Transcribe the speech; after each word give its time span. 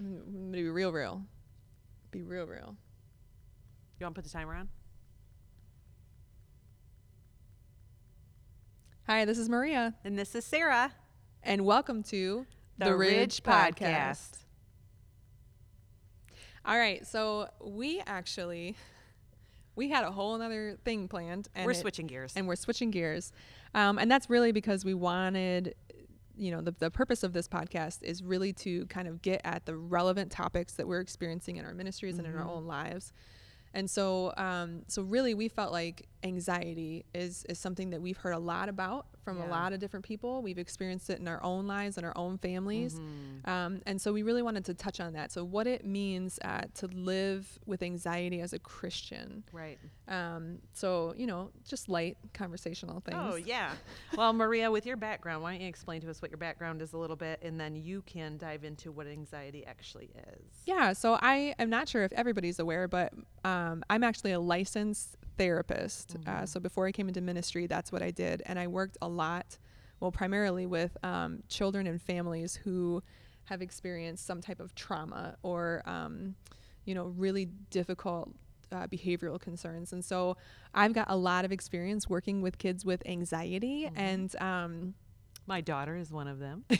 Mm, 0.00 0.52
Be 0.52 0.64
real, 0.68 0.92
real. 0.92 1.22
Be 2.10 2.22
real, 2.22 2.46
real. 2.46 2.76
You 3.98 4.04
want 4.06 4.14
to 4.14 4.22
put 4.22 4.24
the 4.24 4.30
timer 4.30 4.54
on? 4.54 4.68
Hi, 9.06 9.24
this 9.24 9.38
is 9.38 9.48
Maria, 9.48 9.94
And 10.04 10.18
this 10.18 10.34
is 10.34 10.44
Sarah. 10.44 10.92
and 11.42 11.64
welcome 11.64 12.02
to 12.04 12.46
The 12.78 12.94
Ridge 12.94 13.42
Podcast. 13.42 14.38
All 16.64 16.76
right, 16.78 17.04
so 17.06 17.48
we 17.64 18.00
actually 18.06 18.76
we 19.76 19.88
had 19.88 20.04
a 20.04 20.10
whole 20.10 20.40
other 20.40 20.76
thing 20.84 21.08
planned, 21.08 21.48
and 21.54 21.64
We're 21.64 21.72
it- 21.72 21.76
switching 21.78 22.06
gears. 22.06 22.34
and 22.36 22.46
we're 22.46 22.56
switching 22.56 22.90
gears, 22.90 23.32
um, 23.74 23.98
and 23.98 24.10
that's 24.10 24.28
really 24.30 24.52
because 24.52 24.84
we 24.84 24.94
wanted. 24.94 25.74
You 26.40 26.50
know, 26.52 26.62
the, 26.62 26.74
the 26.78 26.90
purpose 26.90 27.22
of 27.22 27.32
this 27.34 27.46
podcast 27.46 28.02
is 28.02 28.22
really 28.22 28.52
to 28.54 28.86
kind 28.86 29.06
of 29.06 29.20
get 29.20 29.42
at 29.44 29.66
the 29.66 29.76
relevant 29.76 30.32
topics 30.32 30.72
that 30.74 30.88
we're 30.88 31.00
experiencing 31.00 31.56
in 31.56 31.66
our 31.66 31.74
ministries 31.74 32.16
and 32.18 32.26
in 32.26 32.34
our 32.34 32.44
Mhm. 32.44 32.50
own 32.50 32.66
lives. 32.66 33.12
And 33.74 33.88
so, 33.90 34.32
um, 34.36 34.82
so 34.88 35.02
really, 35.02 35.34
we 35.34 35.48
felt 35.48 35.70
like 35.70 36.08
anxiety 36.22 37.04
is 37.14 37.44
is 37.48 37.58
something 37.58 37.90
that 37.90 38.00
we've 38.02 38.16
heard 38.16 38.32
a 38.32 38.38
lot 38.38 38.68
about 38.68 39.06
from 39.24 39.40
a 39.40 39.46
lot 39.46 39.72
of 39.72 39.78
different 39.78 40.04
people. 40.04 40.42
We've 40.42 40.58
experienced 40.58 41.08
it 41.10 41.20
in 41.20 41.28
our 41.28 41.40
own 41.42 41.66
lives 41.66 41.96
and 41.98 42.04
our 42.06 42.16
own 42.16 42.38
families, 42.38 42.98
Mhm. 42.98 43.46
um, 43.48 43.82
and 43.86 44.00
so 44.00 44.12
we 44.12 44.22
really 44.22 44.42
wanted 44.42 44.64
to 44.64 44.74
touch 44.74 44.98
on 44.98 45.12
that. 45.12 45.30
So, 45.30 45.44
what 45.44 45.66
it 45.66 45.84
means 45.84 46.38
uh, 46.42 46.62
to 46.76 46.86
live 46.88 47.58
with 47.66 47.82
anxiety 47.82 48.40
as 48.40 48.52
a 48.52 48.58
Christian. 48.58 49.44
Right. 49.52 49.78
Um, 50.08 50.58
so, 50.72 51.14
you 51.16 51.26
know, 51.26 51.50
just 51.68 51.88
light 51.88 52.16
conversational 52.34 53.00
things. 53.00 53.16
Oh, 53.20 53.36
yeah. 53.36 53.72
Well, 54.16 54.32
Maria, 54.32 54.70
with 54.70 54.84
your 54.86 54.96
background, 54.96 55.42
why 55.42 55.52
don't 55.52 55.60
you 55.60 55.68
explain 55.68 56.00
to 56.00 56.10
us 56.10 56.20
what 56.20 56.30
your 56.32 56.38
background 56.38 56.82
is 56.82 56.92
a 56.92 56.98
little 56.98 57.14
bit, 57.16 57.40
and 57.42 57.60
then 57.60 57.76
you 57.76 58.02
can 58.02 58.36
dive 58.36 58.64
into 58.64 58.90
what 58.90 59.06
anxiety 59.06 59.64
actually 59.64 60.10
is. 60.34 60.50
Yeah, 60.66 60.92
so 60.94 61.18
I 61.20 61.54
am 61.60 61.70
not 61.70 61.88
sure 61.88 62.02
if 62.02 62.12
everybody's 62.12 62.58
aware, 62.58 62.88
but 62.88 63.12
um, 63.44 63.84
I'm 63.88 64.02
actually 64.02 64.32
a 64.32 64.40
licensed 64.40 65.16
therapist. 65.44 66.16
Uh, 66.26 66.42
Mhm. 66.42 66.48
so 66.48 66.60
before 66.60 66.86
I 66.86 66.92
came 66.92 67.08
into 67.08 67.20
ministry, 67.32 67.66
that's 67.66 67.90
what 67.92 68.02
I 68.02 68.10
did. 68.10 68.42
And 68.46 68.58
I 68.58 68.66
worked 68.66 68.96
a 69.00 69.08
lot, 69.08 69.58
well, 70.00 70.12
primarily 70.12 70.66
with 70.66 70.92
um, 71.02 71.42
children 71.48 71.86
and 71.86 72.00
families 72.12 72.56
who 72.64 73.02
have 73.44 73.62
experienced 73.62 74.26
some 74.26 74.40
type 74.40 74.60
of 74.60 74.74
trauma 74.74 75.36
or, 75.42 75.82
um, 75.86 76.34
you 76.84 76.94
know, 76.94 77.06
really 77.26 77.46
difficult. 77.70 78.26
Uh, 78.72 78.86
behavioral 78.86 79.40
concerns, 79.40 79.92
and 79.92 80.04
so 80.04 80.36
I've 80.72 80.92
got 80.92 81.06
a 81.10 81.16
lot 81.16 81.44
of 81.44 81.50
experience 81.50 82.08
working 82.08 82.40
with 82.40 82.56
kids 82.56 82.84
with 82.84 83.02
anxiety, 83.04 83.78
Mhm. 83.90 83.98
and 83.98 84.36
um, 84.40 84.94
My 85.46 85.60
daughter 85.60 85.96
is 85.96 86.12
one 86.12 86.28
of 86.28 86.38
them. 86.38 86.64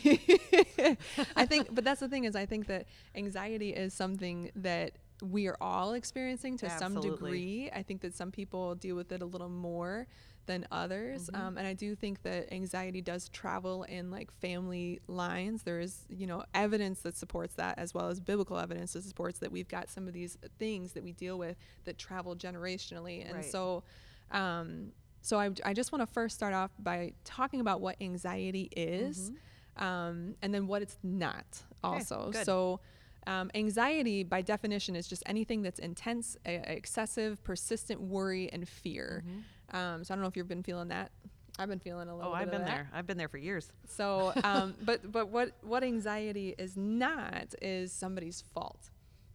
I 1.35 1.45
think, 1.45 1.67
but 1.75 1.83
that's 1.83 1.99
the 1.99 2.07
thing 2.07 2.23
is, 2.23 2.33
I 2.35 2.45
think 2.45 2.67
that 2.67 2.85
anxiety 3.13 3.71
is 3.71 3.93
something 3.93 4.51
that 4.55 4.93
we 5.21 5.47
are 5.47 5.57
all 5.61 5.93
experiencing 5.93 6.57
to 6.57 6.69
some 6.69 6.93
degree. 7.01 7.69
I 7.73 7.83
think 7.83 8.01
that 8.01 8.13
some 8.13 8.31
people 8.31 8.75
deal 8.75 8.95
with 8.95 9.11
it 9.11 9.21
a 9.21 9.25
little 9.25 9.49
more 9.49 10.07
than 10.47 10.65
others, 10.71 11.29
Mhm. 11.31 11.39
um, 11.39 11.57
and 11.57 11.67
I 11.67 11.73
do 11.73 11.93
think 11.95 12.23
that 12.23 12.51
anxiety 12.51 13.01
does 13.01 13.29
travel 13.29 13.83
in 13.83 14.09
like 14.09 14.31
family 14.31 14.99
lines. 15.07 15.61
There 15.63 15.79
is, 15.79 16.05
you 16.09 16.25
know, 16.25 16.43
evidence 16.55 17.01
that 17.03 17.15
supports 17.15 17.53
that, 17.55 17.77
as 17.77 17.93
well 17.93 18.07
as 18.09 18.19
biblical 18.19 18.57
evidence 18.57 18.93
that 18.93 19.03
supports 19.03 19.37
that 19.39 19.51
we've 19.51 19.67
got 19.67 19.87
some 19.89 20.07
of 20.07 20.13
these 20.13 20.37
things 20.57 20.93
that 20.93 21.03
we 21.03 21.11
deal 21.11 21.37
with 21.37 21.57
that 21.83 21.99
travel 21.99 22.35
generationally, 22.35 23.23
and 23.23 23.35
Right. 23.35 23.45
so. 23.45 23.83
Um, 24.31 24.93
so 25.21 25.37
I, 25.39 25.51
I 25.63 25.73
just 25.75 25.91
want 25.91 26.01
to 26.01 26.07
first 26.11 26.33
start 26.35 26.53
off 26.55 26.71
by 26.79 27.13
talking 27.23 27.59
about 27.59 27.79
what 27.81 27.95
anxiety 28.01 28.69
is 28.75 29.29
Mhm. 29.77 29.83
um, 29.83 30.35
and 30.41 30.51
then 30.53 30.65
what 30.65 30.81
it's 30.81 30.97
not 31.03 31.61
also. 31.83 32.31
good. 32.31 32.45
So, 32.45 32.79
um, 33.27 33.51
anxiety, 33.55 34.23
by 34.23 34.41
definition, 34.41 34.95
is 34.95 35.07
just 35.07 35.23
anything 35.25 35.61
that's 35.61 35.79
intense, 35.79 36.37
a- 36.45 36.71
excessive, 36.75 37.43
persistent 37.43 38.01
worry 38.01 38.51
and 38.51 38.67
fear. 38.67 39.23
Mhm. 39.25 39.75
Um, 39.75 40.03
so 40.03 40.13
I 40.13 40.15
don't 40.15 40.21
know 40.23 40.27
if 40.27 40.35
you've 40.35 40.47
been 40.47 40.63
feeling 40.63 40.89
that. 40.89 41.11
I've 41.59 41.69
been 41.69 41.79
feeling 41.79 42.07
a 42.07 42.15
little. 42.15 42.31
Oh, 42.31 42.33
bit 42.35 42.41
I've 42.41 42.47
of 42.47 42.51
been 42.53 42.65
there. 42.65 42.89
I've 42.93 43.05
been 43.07 43.17
there 43.17 43.27
for 43.27 43.37
years. 43.37 43.71
So, 43.87 44.33
um, 44.43 44.73
but 44.83 45.11
but 45.11 45.27
what 45.29 45.51
what 45.61 45.83
anxiety 45.83 46.55
is 46.57 46.75
not 46.77 47.53
is 47.61 47.91
somebody's 47.91 48.41
fault. 48.53 48.89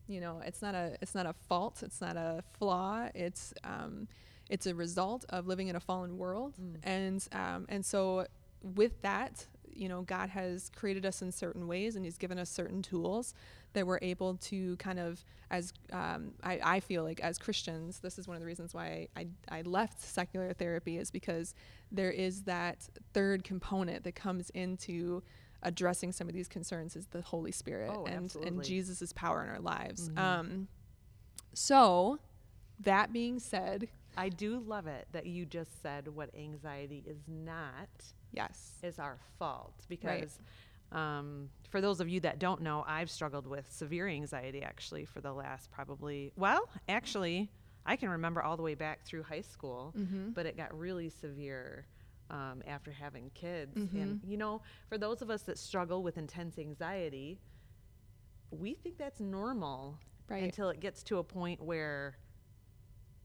You 0.09 0.21
know, 0.21 0.41
it's 0.45 0.63
not 0.63 0.75
a 0.75 0.97
it's 1.01 1.15
not 1.15 1.27
a 1.27 1.33
fault. 1.49 1.83
It's 1.83 2.01
not 2.01 2.17
a 2.17 2.43
flaw. 2.59 3.09
It's 3.15 3.53
um, 3.65 4.09
it's 4.49 4.67
a 4.67 4.75
result 4.75 5.25
of 5.29 5.47
living 5.47 5.69
in 5.69 5.77
a 5.77 5.81
fallen 5.81 6.17
world, 6.19 6.55
Mm. 6.61 6.77
and 6.85 7.29
um, 7.33 7.67
and 7.69 7.85
so 7.85 8.27
with 8.63 9.01
that, 9.03 9.47
you 9.73 9.89
know, 9.89 10.03
God 10.03 10.31
has 10.31 10.71
created 10.75 11.05
us 11.05 11.23
in 11.23 11.31
certain 11.33 11.67
ways, 11.69 11.97
and 11.97 12.05
He's 12.05 12.19
given 12.19 12.39
us 12.39 12.49
certain 12.51 12.83
tools 12.83 13.35
that 13.73 13.87
we're 13.87 13.99
able 14.03 14.37
to 14.37 14.77
kind 14.77 14.99
of 14.99 15.25
as 15.51 15.73
um, 15.93 16.33
I, 16.43 16.61
I 16.63 16.81
feel 16.81 17.05
like 17.05 17.21
as 17.21 17.39
Christians, 17.39 18.01
this 18.01 18.19
is 18.19 18.27
one 18.27 18.37
of 18.37 18.41
the 18.41 18.47
reasons 18.47 18.75
why 18.75 19.09
I, 19.17 19.29
I 19.49 19.63
left 19.63 20.01
secular 20.01 20.53
therapy 20.53 20.99
is 20.99 21.11
because 21.11 21.55
there 21.93 22.11
is 22.11 22.43
that 22.45 22.89
third 23.13 23.45
component 23.45 24.03
that 24.05 24.15
comes 24.17 24.51
into 24.51 25.23
addressing 25.63 26.13
some 26.13 26.29
of 26.29 26.35
these 26.35 26.49
concerns 26.49 26.97
is 26.97 27.07
the 27.07 27.23
Holy 27.23 27.53
Spirit 27.53 27.91
Oh, 27.95 28.05
and 28.07 28.35
and. 28.45 28.65
Jesus' 28.65 29.13
power 29.13 29.43
in 29.43 29.49
our 29.49 29.61
lives. 29.61 30.11
Mhm. 30.11 30.19
Um, 30.19 30.69
so 31.55 32.19
that 32.81 33.13
being 33.13 33.39
said, 33.39 33.89
I 34.17 34.29
do 34.29 34.59
love 34.59 34.87
it 34.87 35.07
that 35.13 35.27
you 35.27 35.45
just 35.47 35.83
said 35.83 36.09
what 36.09 36.31
anxiety 36.35 37.05
is 37.07 37.19
not 37.29 37.89
yes, 38.33 38.73
is 38.83 38.99
our 38.99 39.19
fault 39.39 39.75
because 39.89 40.39
um, 40.97 41.51
for 41.69 41.81
those 41.81 42.01
of 42.01 42.09
you 42.09 42.21
that 42.21 42.39
don't 42.39 42.63
know, 42.63 42.83
I've 42.87 43.11
struggled 43.11 43.47
with 43.47 43.71
severe 43.71 44.09
anxiety 44.09 44.63
actually 44.63 45.05
for 45.05 45.21
the 45.21 45.33
last 45.33 45.71
probably 45.71 46.33
well, 46.37 46.69
actually, 46.89 47.51
I 47.85 47.97
can 47.97 48.09
remember 48.09 48.43
all 48.43 48.57
the 48.57 48.63
way 48.63 48.75
back 48.75 49.05
through 49.05 49.23
high 49.23 49.43
school, 49.43 49.95
mm-hmm. 49.97 50.31
but 50.31 50.47
it 50.47 50.57
got 50.57 50.77
really 50.77 51.11
severe 51.11 51.87
um, 52.31 52.63
after 52.67 52.91
having 52.91 53.31
kids. 53.35 53.77
Mhm. 53.77 54.03
And 54.03 54.21
you 54.27 54.37
know, 54.39 54.63
for 54.89 54.97
those 54.99 55.23
of 55.23 55.31
us 55.31 55.43
that 55.43 55.59
struggle 55.59 56.03
with 56.03 56.17
intense 56.17 56.59
anxiety, 56.59 57.39
we 58.51 58.75
think 58.75 58.97
that's 58.97 59.21
normal 59.21 59.99
right, 60.29 60.43
until 60.43 60.71
it 60.71 60.81
gets 60.81 61.03
to 61.05 61.19
a 61.19 61.25
point 61.25 61.61
where 61.63 62.17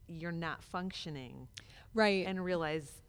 you're 0.07 0.31
not 0.33 0.61
functioning 0.61 1.47
right, 1.93 2.25
and 2.27 2.43
realize 2.43 3.01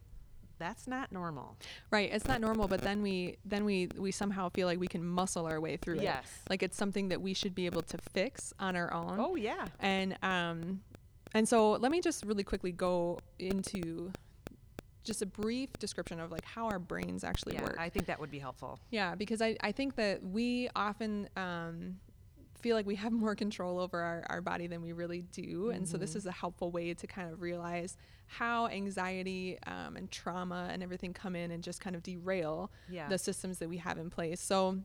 that's 0.63 0.87
not 0.87 1.11
normal. 1.11 1.57
right. 1.91 2.09
It's 2.11 2.27
not 2.27 2.39
normal, 2.39 2.67
but 2.67 2.81
then 2.81 3.01
we 3.01 3.37
then 3.45 3.65
we 3.65 3.89
we 3.97 4.11
somehow 4.11 4.49
feel 4.49 4.65
like 4.67 4.79
we 4.79 4.87
can 4.87 5.03
muscle 5.05 5.45
our 5.45 5.59
way 5.59 5.75
through 5.77 5.95
it. 5.97 6.03
Yes. 6.03 6.25
Like 6.49 6.63
it's 6.63 6.77
something 6.77 7.09
that 7.09 7.21
we 7.21 7.33
should 7.33 7.53
be 7.53 7.65
able 7.65 7.81
to 7.83 7.97
fix 8.13 8.53
on 8.59 8.75
our 8.75 8.93
own. 8.93 9.17
Oh 9.19 9.35
yeah. 9.35 9.65
And 9.79 10.17
um, 10.23 10.81
and 11.33 11.47
so 11.47 11.71
let 11.71 11.91
me 11.91 11.99
just 12.01 12.23
really 12.25 12.43
quickly 12.43 12.71
go 12.71 13.19
into 13.39 14.11
just 15.03 15.21
a 15.21 15.25
brief 15.25 15.69
description 15.79 16.19
of 16.21 16.31
like 16.31 16.45
how 16.45 16.67
our 16.67 16.79
brains 16.79 17.25
actually 17.25 17.55
Yeah, 17.55 17.63
work. 17.63 17.75
I 17.77 17.89
think 17.89 18.05
that 18.05 18.19
would 18.21 18.31
be 18.31 18.39
helpful. 18.39 18.79
yeah, 18.89 19.15
because 19.15 19.41
I, 19.41 19.57
I 19.61 19.73
think 19.73 19.95
that 19.97 20.23
we 20.23 20.69
often 20.77 21.27
um, 21.35 21.97
feel 22.63 22.75
like 22.77 22.85
we 22.87 22.95
have 22.95 23.11
more 23.11 23.35
control 23.35 23.77
over 23.79 23.99
our, 23.99 24.25
our 24.29 24.41
body 24.41 24.65
than 24.67 24.81
we 24.81 24.93
really 24.93 25.21
do. 25.21 25.69
And 25.69 25.87
so 25.87 25.97
this 25.97 26.13
Mhm. 26.13 26.15
is 26.15 26.25
a 26.25 26.31
helpful 26.31 26.71
way 26.71 26.93
to 26.93 27.05
kind 27.05 27.31
of 27.31 27.41
realize 27.41 27.97
how 28.27 28.67
anxiety 28.67 29.59
um, 29.67 29.97
and 29.97 30.09
trauma 30.09 30.69
and 30.71 30.81
everything 30.81 31.13
come 31.13 31.35
in 31.35 31.51
and 31.51 31.61
just 31.61 31.81
kind 31.81 31.95
of 31.95 32.01
derail 32.01 32.71
Yeah. 32.89 33.09
the 33.09 33.17
systems 33.17 33.59
that 33.59 33.67
we 33.67 33.77
have 33.77 33.97
in 33.97 34.09
place. 34.09 34.41
So 34.41 34.79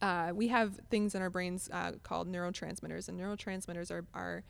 uh, 0.00 0.32
we 0.34 0.48
have 0.48 0.78
things 0.90 1.14
in 1.14 1.22
our 1.22 1.30
brains 1.30 1.68
uh, 1.72 1.92
called 2.04 2.28
neurotransmitters, 2.28 3.08
and 3.08 3.18
neurotransmitters 3.20 3.90
are, 3.90 4.04
are 4.14 4.44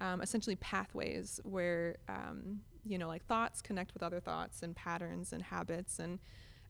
um, 0.00 0.20
essentially 0.22 0.56
pathways 0.56 1.40
where 1.44 1.96
um, 2.08 2.60
you 2.84 2.98
know 2.98 3.08
like 3.08 3.24
thoughts 3.24 3.60
connect 3.62 3.94
with 3.94 4.02
other 4.02 4.20
thoughts 4.20 4.62
and 4.62 4.76
patterns 4.76 5.32
and 5.32 5.42
habits 5.42 5.98
and 5.98 6.18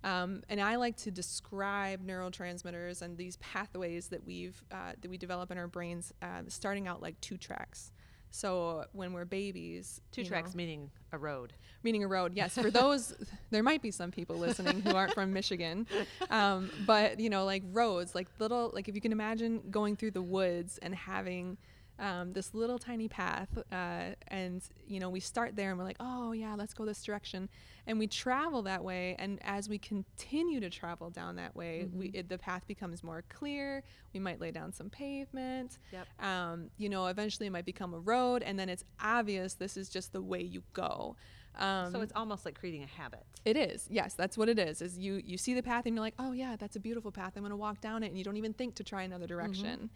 um, 0.06 0.42
and 0.48 0.60
I 0.60 0.76
like 0.76 0.96
to 0.98 1.10
describe 1.10 2.06
neurotransmitters 2.06 3.02
and 3.02 3.18
these 3.18 3.36
pathways 3.38 4.08
that 4.08 4.24
we've 4.24 4.62
uh, 4.72 4.92
that 5.00 5.10
we 5.10 5.18
develop 5.18 5.50
in 5.50 5.58
our 5.58 5.68
brains, 5.68 6.12
uh, 6.22 6.42
starting 6.48 6.86
out 6.88 7.02
like 7.02 7.20
two 7.20 7.36
tracks. 7.36 7.92
So 8.30 8.84
when 8.92 9.12
we're 9.12 9.24
babies, 9.24 10.00
Two 10.12 10.24
tracks 10.24 10.54
know- 10.54 10.58
meaning 10.58 10.90
a 11.12 11.18
road. 11.18 11.52
meaning 11.82 12.02
a 12.04 12.08
road 12.08 12.32
yes 12.34 12.54
for 12.58 12.70
those 12.70 13.14
there 13.50 13.62
might 13.62 13.80
be 13.80 13.90
some 13.90 14.10
people 14.10 14.36
listening 14.36 14.80
who 14.82 14.90
aren't 14.94 15.14
from 15.14 15.32
michigan 15.32 15.86
um, 16.30 16.68
but 16.84 17.20
you 17.20 17.30
know 17.30 17.44
like 17.44 17.62
roads 17.72 18.14
like 18.14 18.26
little 18.40 18.70
like 18.74 18.88
if 18.88 18.94
you 18.96 19.00
can 19.00 19.12
imagine 19.12 19.62
going 19.70 19.94
through 19.96 20.10
the 20.10 20.20
woods 20.20 20.78
and 20.82 20.94
having 20.94 21.56
um, 21.98 22.32
this 22.32 22.52
little 22.54 22.78
tiny 22.78 23.08
path 23.08 23.48
uh, 23.72 24.10
and 24.28 24.62
you 24.86 25.00
know 25.00 25.08
we 25.08 25.20
start 25.20 25.56
there 25.56 25.70
and 25.70 25.78
we're 25.78 25.84
like 25.84 25.96
oh 26.00 26.32
yeah 26.32 26.54
let's 26.54 26.74
go 26.74 26.84
this 26.84 27.02
direction 27.02 27.48
and 27.86 27.98
we 27.98 28.06
travel 28.06 28.62
that 28.62 28.84
way 28.84 29.16
and 29.18 29.38
as 29.42 29.68
we 29.68 29.78
continue 29.78 30.60
to 30.60 30.68
travel 30.68 31.08
down 31.10 31.36
that 31.36 31.56
way 31.56 31.86
we, 31.92 32.08
Mhm. 32.08 32.14
it, 32.14 32.28
the 32.28 32.36
path 32.38 32.66
becomes 32.66 33.02
more 33.02 33.22
clear 33.30 33.82
we 34.12 34.20
might 34.20 34.40
lay 34.40 34.50
down 34.50 34.72
some 34.72 34.90
pavement 34.90 35.78
Yep. 35.92 36.06
um, 36.22 36.70
you 36.76 36.88
know, 36.88 37.06
eventually 37.06 37.46
it 37.46 37.50
might 37.50 37.64
become 37.64 37.94
a 37.94 37.98
road, 37.98 38.42
and 38.42 38.58
then 38.58 38.68
it's 38.68 38.84
obvious 39.00 39.54
this 39.54 39.76
is 39.76 39.88
just 39.88 40.12
the 40.12 40.20
way 40.22 40.40
you 40.42 40.62
go. 40.72 41.16
Um, 41.58 41.90
so 41.92 42.00
it's 42.02 42.12
almost 42.14 42.44
like 42.44 42.54
creating 42.58 42.82
a 42.82 42.86
habit. 42.86 43.24
It 43.46 43.56
is. 43.56 43.86
Yes, 43.90 44.12
that's 44.14 44.36
what 44.36 44.48
it 44.50 44.58
is. 44.58 44.82
Is 44.82 44.98
you 44.98 45.22
you 45.24 45.38
see 45.38 45.54
the 45.54 45.62
path 45.62 45.86
and 45.86 45.94
you're 45.94 46.02
like, 46.04 46.14
"Oh 46.18 46.32
yeah, 46.32 46.56
that's 46.56 46.76
a 46.76 46.80
beautiful 46.80 47.10
path. 47.10 47.32
I'm 47.36 47.42
going 47.42 47.50
to 47.50 47.56
walk 47.56 47.80
down 47.80 48.02
it." 48.02 48.08
And 48.08 48.18
you 48.18 48.24
don't 48.24 48.36
even 48.36 48.52
think 48.52 48.74
to 48.76 48.84
try 48.84 49.02
another 49.04 49.26
direction. 49.26 49.88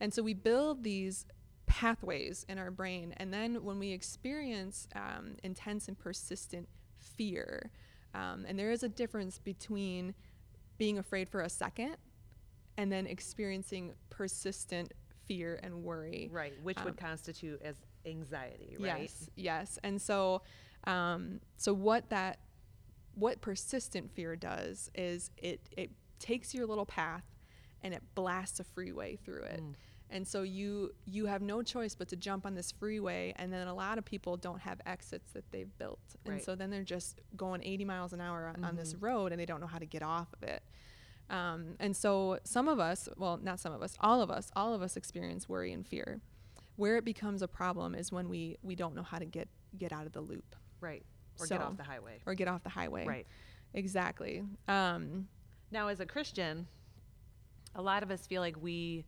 And 0.00 0.12
so 0.12 0.22
we 0.22 0.34
build 0.34 0.82
these 0.82 1.24
pathways 1.66 2.44
in 2.48 2.58
our 2.58 2.70
brain 2.70 3.12
and 3.18 3.32
then 3.32 3.62
when 3.64 3.78
we 3.78 3.92
experience 3.92 4.88
um, 4.94 5.36
intense 5.42 5.88
and 5.88 5.98
persistent 5.98 6.68
fear 6.98 7.70
um, 8.14 8.44
and 8.48 8.58
there 8.58 8.70
is 8.70 8.82
a 8.82 8.88
difference 8.88 9.38
between 9.38 10.14
being 10.78 10.98
afraid 10.98 11.28
for 11.28 11.40
a 11.40 11.48
second 11.48 11.96
and 12.78 12.90
then 12.92 13.06
experiencing 13.06 13.92
persistent 14.10 14.92
fear 15.26 15.58
and 15.62 15.82
worry 15.82 16.28
Right, 16.32 16.52
which 16.62 16.78
would 16.84 16.92
Um, 16.92 16.96
constitute 16.96 17.60
as 17.62 17.76
anxiety, 18.04 18.76
right? 18.78 19.00
Yes, 19.02 19.30
yes. 19.34 19.78
And 19.82 20.00
so, 20.00 20.42
um, 20.84 21.40
so 21.56 21.74
what 21.74 22.08
that, 22.10 22.38
what 23.14 23.40
persistent 23.40 24.12
fear 24.12 24.36
does 24.36 24.90
is 24.94 25.30
it 25.36 25.68
it 25.76 25.90
takes 26.18 26.54
your 26.54 26.66
little 26.66 26.86
path, 26.86 27.24
and 27.82 27.92
it 27.92 28.02
blasts 28.14 28.60
a 28.60 28.64
freeway 28.64 29.16
through 29.16 29.42
it. 29.42 29.60
Mm. 29.62 29.74
And 30.08 30.26
so 30.26 30.42
you 30.42 30.94
you 31.04 31.26
have 31.26 31.42
no 31.42 31.62
choice 31.62 31.94
but 31.96 32.06
to 32.08 32.16
jump 32.16 32.46
on 32.46 32.54
this 32.54 32.70
freeway, 32.70 33.32
and 33.36 33.52
then 33.52 33.66
a 33.66 33.74
lot 33.74 33.98
of 33.98 34.04
people 34.04 34.36
don't 34.36 34.60
have 34.60 34.80
exits 34.86 35.32
that 35.32 35.50
they've 35.50 35.76
built, 35.78 35.98
and 36.24 36.40
so 36.40 36.54
then 36.54 36.70
they're 36.70 36.84
just 36.84 37.20
going 37.36 37.60
80 37.64 37.84
miles 37.84 38.12
an 38.12 38.20
hour 38.20 38.46
on, 38.56 38.64
on 38.64 38.76
this 38.76 38.94
Mhm. 38.94 39.02
road, 39.02 39.32
and 39.32 39.40
they 39.40 39.46
don't 39.46 39.60
know 39.60 39.66
how 39.66 39.78
to 39.78 39.86
get 39.86 40.02
off 40.04 40.32
of 40.32 40.42
it. 40.44 40.62
Um, 41.28 41.74
and 41.80 41.96
so 41.96 42.38
some 42.44 42.68
of 42.68 42.78
us, 42.78 43.08
well, 43.16 43.36
not 43.38 43.58
some 43.58 43.72
of 43.72 43.82
us, 43.82 43.96
all 44.00 44.22
of 44.22 44.30
us, 44.30 44.52
all 44.54 44.74
of 44.74 44.80
us 44.80 44.96
experience 44.96 45.48
worry 45.48 45.72
and 45.72 45.84
fear. 45.84 46.20
Where 46.76 46.96
it 46.98 47.04
becomes 47.04 47.42
a 47.42 47.48
problem 47.48 47.94
is 47.96 48.12
when 48.12 48.28
we 48.28 48.58
we 48.62 48.76
don't 48.76 48.94
know 48.94 49.02
how 49.02 49.18
to 49.18 49.24
get 49.26 49.48
get 49.76 49.92
out 49.92 50.06
of 50.06 50.12
the 50.12 50.20
loop 50.20 50.54
Right. 50.80 51.04
Or 51.40 51.46
get 51.46 51.60
off 51.60 51.76
the 51.76 51.82
highway. 51.84 52.20
or 52.26 52.34
get 52.34 52.46
off 52.48 52.62
the 52.62 52.68
highway. 52.70 53.06
Right. 53.06 53.26
Exactly. 53.74 54.44
Um, 54.68 55.28
Now, 55.72 55.88
as 55.88 55.98
a 55.98 56.06
Christian, 56.06 56.68
a 57.74 57.82
lot 57.82 58.02
of 58.04 58.10
us 58.12 58.24
feel 58.26 58.40
like 58.40 58.56
we 58.62 59.04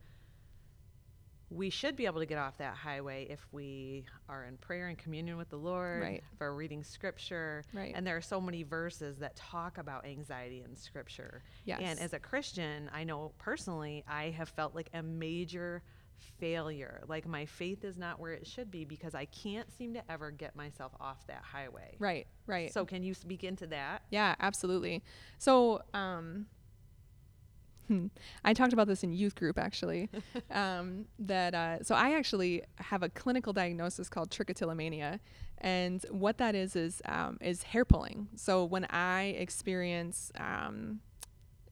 we 1.51 1.71
should 1.71 1.97
be 1.97 2.05
able 2.07 2.21
to 2.21 2.27
get 2.27 2.39
off 2.39 2.59
that 2.59 2.75
highway 2.75 3.27
if 3.31 3.47
we 3.53 4.05
are 4.29 4.45
in 4.45 4.57
prayer 4.59 4.89
and 4.89 4.99
communion 4.99 5.37
with 5.39 5.49
the 5.49 5.57
Lord, 5.57 6.03
Right. 6.03 6.23
if 6.33 6.41
we're 6.41 6.53
reading 6.53 6.85
scripture. 6.85 7.65
Right. 7.73 7.93
And 7.95 8.07
there 8.07 8.17
are 8.17 8.21
so 8.23 8.41
many 8.41 8.63
verses 8.65 9.19
that 9.19 9.35
talk 9.37 9.79
about 9.79 10.05
anxiety 10.05 10.63
in 10.63 10.77
scripture. 10.77 11.43
yes. 11.65 11.81
And 11.83 11.99
as 12.01 12.13
a 12.13 12.19
Christian, 12.19 12.91
I 12.93 13.05
know 13.05 13.33
personally, 13.39 14.05
I 14.07 14.25
have 14.31 14.51
felt 14.51 14.75
like 14.75 14.91
a 14.93 15.03
major 15.03 15.83
failure. 16.39 17.03
Like 17.09 17.27
my 17.27 17.47
faith 17.47 17.85
is 17.85 17.97
not 17.97 18.21
where 18.21 18.33
it 18.33 18.47
should 18.47 18.71
be 18.71 18.85
because 18.85 19.15
I 19.15 19.25
can't 19.27 19.71
seem 19.73 19.95
to 19.95 20.03
ever 20.11 20.31
get 20.31 20.55
myself 20.57 20.93
off 21.01 21.27
that 21.29 21.43
highway. 21.43 21.97
right. 21.99 22.27
Right. 22.47 22.73
So, 22.73 22.85
can 22.87 23.03
you 23.03 23.13
speak 23.15 23.45
into 23.45 23.67
that? 23.69 24.03
Yeah, 24.11 24.35
absolutely. 24.41 25.03
So, 25.39 25.83
um, 25.95 26.47
hmm, 27.89 28.07
I 28.45 28.55
talked 28.55 28.73
about 28.73 28.87
this 28.87 29.03
in 29.03 29.13
youth 29.13 29.35
group 29.35 29.59
actually. 29.59 30.09
um, 30.51 31.07
that 31.19 31.55
uh, 31.55 31.83
so 31.83 31.95
I 31.95 32.15
actually 32.17 32.63
have 32.77 33.03
a 33.03 33.09
clinical 33.09 33.53
diagnosis 33.53 34.09
called 34.09 34.31
trichotillomania, 34.31 35.19
and 35.59 36.05
what 36.11 36.39
that 36.39 36.55
is 36.55 36.77
is 36.77 37.03
um, 37.07 37.39
is 37.41 37.63
hair 37.65 37.85
pulling. 37.85 38.29
So 38.37 38.65
when 38.65 38.85
I 38.87 39.35
experience 39.39 40.31
um, 40.39 41.01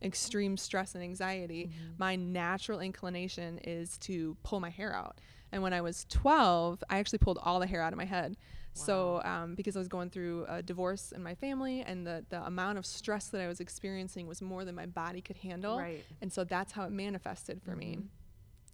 extreme 0.03 0.57
stress 0.57 0.95
and 0.95 1.03
anxiety, 1.03 1.71
my 1.99 2.17
natural 2.17 2.81
inclination 2.81 3.59
is 3.59 3.99
to 3.99 4.37
pull 4.43 4.61
my 4.61 4.71
hair 4.71 4.95
out. 4.95 5.21
And 5.53 5.63
when 5.63 5.73
I 5.73 5.81
was 5.81 6.07
12, 6.11 6.83
I 6.91 6.99
actually 6.99 7.21
pulled 7.21 7.39
all 7.43 7.61
the 7.61 7.67
hair 7.67 7.81
out 7.81 7.93
of 7.93 7.97
my 7.97 8.05
head. 8.05 8.37
So, 8.77 9.23
um, 9.25 9.55
because 9.55 9.77
I 9.77 9.79
was 9.79 9.89
going 9.89 10.11
through 10.11 10.45
a 10.49 10.63
divorce 10.63 11.13
in 11.13 11.23
my 11.23 11.35
family, 11.35 11.81
and 11.83 12.07
the, 12.07 12.25
the 12.29 12.45
amount 12.45 12.79
of 12.79 12.85
stress 12.87 13.29
that 13.29 13.41
I 13.41 13.47
was 13.49 13.61
experiencing 13.61 14.27
was 14.27 14.43
more 14.43 14.65
than 14.65 14.75
my 14.75 14.87
body 14.87 15.21
could 15.21 15.39
handle. 15.39 15.79
Right. 15.79 16.05
And 16.21 16.33
so 16.33 16.45
that's 16.45 16.73
how 16.73 16.85
it 16.85 16.93
manifested 16.93 17.63
for 17.63 17.75
me. 17.75 17.99
Mhm. 18.01 18.07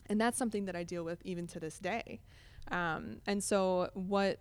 And 0.07 0.21
that's 0.21 0.37
something 0.37 0.65
that 0.65 0.75
I 0.75 0.83
deal 0.83 1.05
with 1.05 1.23
even 1.25 1.47
to 1.49 1.61
this 1.61 1.79
day. 1.79 2.21
Um, 2.71 3.21
and 3.27 3.43
so, 3.43 3.91
what 3.95 4.41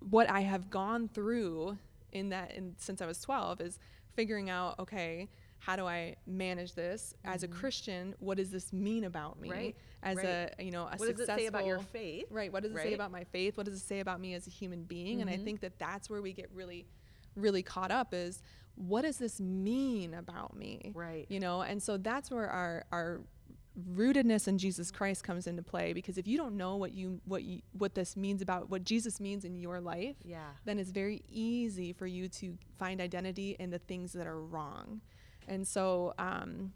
what 0.00 0.30
I 0.30 0.40
have 0.40 0.70
gone 0.70 1.08
through 1.08 1.76
in 2.12 2.30
that 2.30 2.52
in, 2.54 2.74
since 2.78 3.02
I 3.02 3.06
was 3.06 3.20
12 3.20 3.60
is 3.60 3.78
figuring 4.14 4.48
out 4.50 4.78
okay 4.78 5.28
how 5.60 5.76
do 5.76 5.86
I 5.86 6.16
manage 6.26 6.74
this 6.74 7.14
as 7.24 7.42
a 7.42 7.48
Christian 7.48 8.14
what 8.18 8.36
does 8.38 8.50
this 8.50 8.72
mean 8.72 9.04
about 9.04 9.38
me 9.40 9.48
Mm-hmm. 9.48 9.58
Right, 9.58 9.76
as 10.02 10.16
right. 10.16 10.26
a 10.58 10.64
you 10.64 10.70
know 10.70 10.82
a 10.86 10.96
What 10.96 11.08
does 11.16 11.20
it 11.20 11.26
say 11.26 11.46
about 11.46 11.66
your 11.66 11.78
faith? 11.80 12.24
right 12.30 12.52
what 12.52 12.62
does 12.62 12.72
it 12.72 12.78
say 12.82 12.94
about 12.94 13.10
my 13.12 13.24
faith 13.24 13.56
what 13.56 13.66
does 13.66 13.74
it 13.76 13.84
say 13.86 14.00
about 14.00 14.20
me 14.20 14.34
as 14.34 14.46
a 14.46 14.50
human 14.50 14.84
being 14.84 15.20
and 15.20 15.28
I 15.30 15.36
Mhm. 15.36 15.44
think 15.44 15.60
that 15.60 15.78
that's 15.78 16.08
where 16.10 16.22
we 16.22 16.32
get 16.32 16.50
really 16.52 16.86
really 17.36 17.62
caught 17.62 17.90
up 17.92 18.12
is 18.14 18.42
what 18.74 19.02
does 19.02 19.18
this 19.18 19.40
mean 19.40 20.14
about 20.14 20.56
me 20.56 20.92
Right. 20.94 21.26
you 21.28 21.38
know 21.40 21.60
and 21.62 21.82
so 21.82 21.96
that's 21.98 22.30
where 22.30 22.48
our 22.48 22.84
our 22.90 23.20
rootedness 23.94 24.48
in 24.48 24.58
Jesus 24.58 24.90
Christ 24.90 25.22
comes 25.24 25.46
into 25.46 25.62
play 25.62 25.92
because 25.92 26.18
if 26.18 26.26
you 26.26 26.36
don't 26.36 26.56
know 26.56 26.76
what 26.76 26.92
you 26.92 27.20
what 27.24 27.44
you 27.44 27.60
what 27.72 27.94
this 27.94 28.16
means 28.16 28.42
about 28.42 28.68
what 28.68 28.82
Jesus 28.84 29.20
means 29.20 29.44
in 29.44 29.54
your 29.58 29.80
life 29.80 30.16
Yeah. 30.24 30.48
then 30.64 30.78
it's 30.78 30.90
very 30.90 31.22
easy 31.28 31.92
for 31.92 32.06
you 32.06 32.28
to 32.28 32.58
find 32.78 33.00
identity 33.00 33.56
in 33.60 33.70
the 33.70 33.78
things 33.78 34.12
that 34.14 34.26
are 34.26 34.40
wrong 34.40 35.00
and 35.50 35.66
so 35.68 36.14
um 36.18 36.72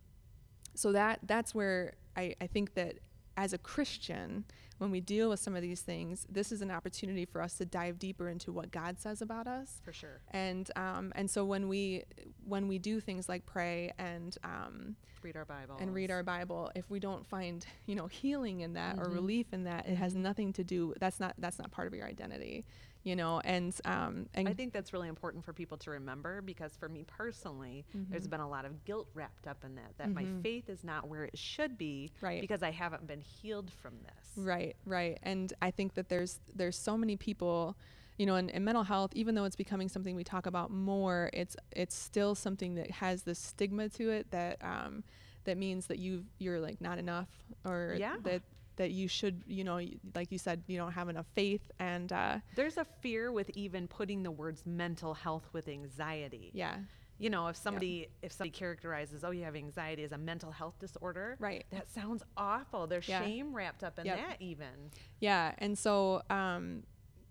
so 0.75 0.93
that 0.93 1.21
that's 1.23 1.55
where 1.55 1.95
I, 2.17 2.35
I 2.41 2.47
think 2.49 2.75
that 2.75 2.97
as 3.37 3.53
a 3.53 3.59
Christian, 3.59 4.45
when 4.79 4.93
we 4.93 5.01
deal 5.01 5.31
with 5.31 5.41
some 5.41 5.57
of 5.57 5.63
these 5.63 5.81
things, 5.83 6.25
this 6.31 6.53
is 6.53 6.63
an 6.63 6.71
opportunity 6.71 7.25
for 7.25 7.43
us 7.43 7.55
to 7.59 7.65
dive 7.65 7.99
deeper 7.99 8.29
into 8.29 8.53
what 8.53 8.71
God 8.71 9.01
says 9.01 9.21
about 9.23 9.49
us. 9.49 9.81
For 9.85 9.93
sure. 9.93 10.21
And 10.31 10.71
um, 10.77 11.13
and 11.17 11.29
so 11.29 11.45
when 11.45 11.67
we 11.69 12.05
when 12.45 12.69
we 12.69 12.79
do 12.79 13.01
things 13.01 13.29
like 13.29 13.45
pray 13.47 13.91
and 13.99 14.37
um, 14.45 14.95
Read 15.23 15.37
our 15.37 15.45
Bible. 15.45 15.77
and 15.81 15.93
read 15.95 16.11
our 16.13 16.23
Bible, 16.23 16.71
if 16.77 16.89
we 16.91 17.01
don't 17.01 17.27
find 17.27 17.67
you 17.87 17.95
know 17.97 18.07
healing 18.07 18.61
in 18.61 18.75
that 18.75 18.99
or 18.99 19.07
Mhm. 19.09 19.15
relief 19.15 19.47
in 19.53 19.65
that, 19.65 19.87
it 19.89 19.97
has 19.97 20.15
Mhm. 20.15 20.19
nothing 20.19 20.53
to 20.53 20.63
do. 20.65 20.95
That's 21.01 21.19
not 21.19 21.35
that's 21.39 21.59
not 21.59 21.71
part 21.73 21.89
of 21.89 21.95
your 21.95 22.07
identity, 22.07 22.65
you 23.05 23.15
know. 23.15 23.41
And 23.45 23.75
um, 23.85 24.27
and 24.35 24.49
I 24.49 24.53
think 24.53 24.73
that's 24.73 24.93
really 24.93 25.09
important 25.09 25.45
for 25.45 25.53
people 25.53 25.77
to 25.79 25.91
remember 25.91 26.43
because 26.43 26.77
for 26.77 26.89
me 26.89 27.05
personally, 27.07 27.85
there's 28.11 28.27
Mhm. 28.27 28.31
been 28.31 28.41
a 28.41 28.49
lot 28.49 28.65
of 28.65 28.85
guilt 28.85 29.09
wrapped 29.15 29.47
up 29.47 29.65
in 29.65 29.77
that, 29.77 29.97
that 29.99 30.13
my 30.15 30.25
Mhm. 30.25 30.43
faith 30.43 30.69
is 30.69 30.83
not 30.83 31.09
where 31.09 31.25
it 31.25 31.39
should 31.39 31.79
be 31.79 32.11
Right. 32.21 32.41
because 32.41 32.63
I 32.63 32.71
haven't 32.73 33.07
been 33.07 33.21
healed 33.21 33.71
from 33.71 33.95
this. 34.03 34.37
Right, 34.45 34.75
right. 34.85 35.19
And 35.23 35.53
I 35.63 35.71
think 35.71 35.95
that 35.95 36.09
there's 36.09 36.41
there's 36.55 36.77
so 36.77 36.97
many 36.99 37.17
people, 37.17 37.77
you 38.19 38.27
know, 38.27 38.35
in, 38.37 38.49
in 38.51 38.65
mental 38.65 38.83
health, 38.85 39.13
even 39.15 39.35
though 39.35 39.45
it's 39.45 39.57
becoming 39.57 39.89
something 39.89 40.17
we 40.17 40.25
talk 40.25 40.47
about 40.47 40.71
more, 40.71 41.31
it's 41.33 41.57
it's 41.71 41.95
still 41.95 42.35
something 42.35 42.75
that 42.75 42.91
has 42.91 43.23
this 43.23 43.39
stigma 43.39 43.89
to 43.91 44.11
it 44.11 44.31
that 44.31 44.57
um, 44.63 45.05
that 45.45 45.57
means 45.59 45.87
that 45.87 45.99
you 45.99 46.25
you're 46.39 46.59
like 46.61 46.81
not 46.81 46.99
enough 46.99 47.29
or 47.65 47.97
Yeah. 47.99 48.17
that 48.25 48.43
that 48.77 48.91
you 48.91 49.09
should, 49.09 49.43
you 49.47 49.65
know, 49.65 49.81
like 50.15 50.31
you 50.33 50.39
said, 50.39 50.63
you 50.67 50.77
don't 50.77 50.93
have 50.93 51.09
enough 51.09 51.27
faith 51.35 51.71
and 51.79 52.13
uh, 52.13 52.39
There's 52.55 52.77
a 52.77 52.85
fear 53.01 53.31
with 53.33 53.51
even 53.55 53.87
putting 53.89 54.23
the 54.23 54.31
words 54.31 54.63
mental 54.67 55.15
health 55.15 55.49
with 55.53 55.69
anxiety. 55.69 56.51
yeah, 56.55 56.79
You 57.19 57.31
know, 57.31 57.47
if 57.49 57.57
somebody 57.57 58.09
if 58.23 58.33
somebody 58.33 58.51
characterizes, 58.51 59.23
oh, 59.25 59.31
you 59.31 59.45
have 59.45 59.55
anxiety 59.57 60.03
as 60.03 60.13
a 60.13 60.19
mental 60.19 60.51
health 60.51 60.75
disorder, 60.81 61.37
right. 61.39 61.65
that 61.71 61.89
sounds 61.89 62.23
awful. 62.37 62.87
There's 62.87 63.09
Yeah. 63.09 63.21
shame 63.23 63.55
wrapped 63.55 63.85
up 63.85 63.99
in 63.99 64.07
Yep. 64.07 64.17
that 64.17 64.43
even. 64.43 64.91
Yeah, 65.21 65.55
and 65.59 65.79
so 65.79 66.23
um, 66.31 66.83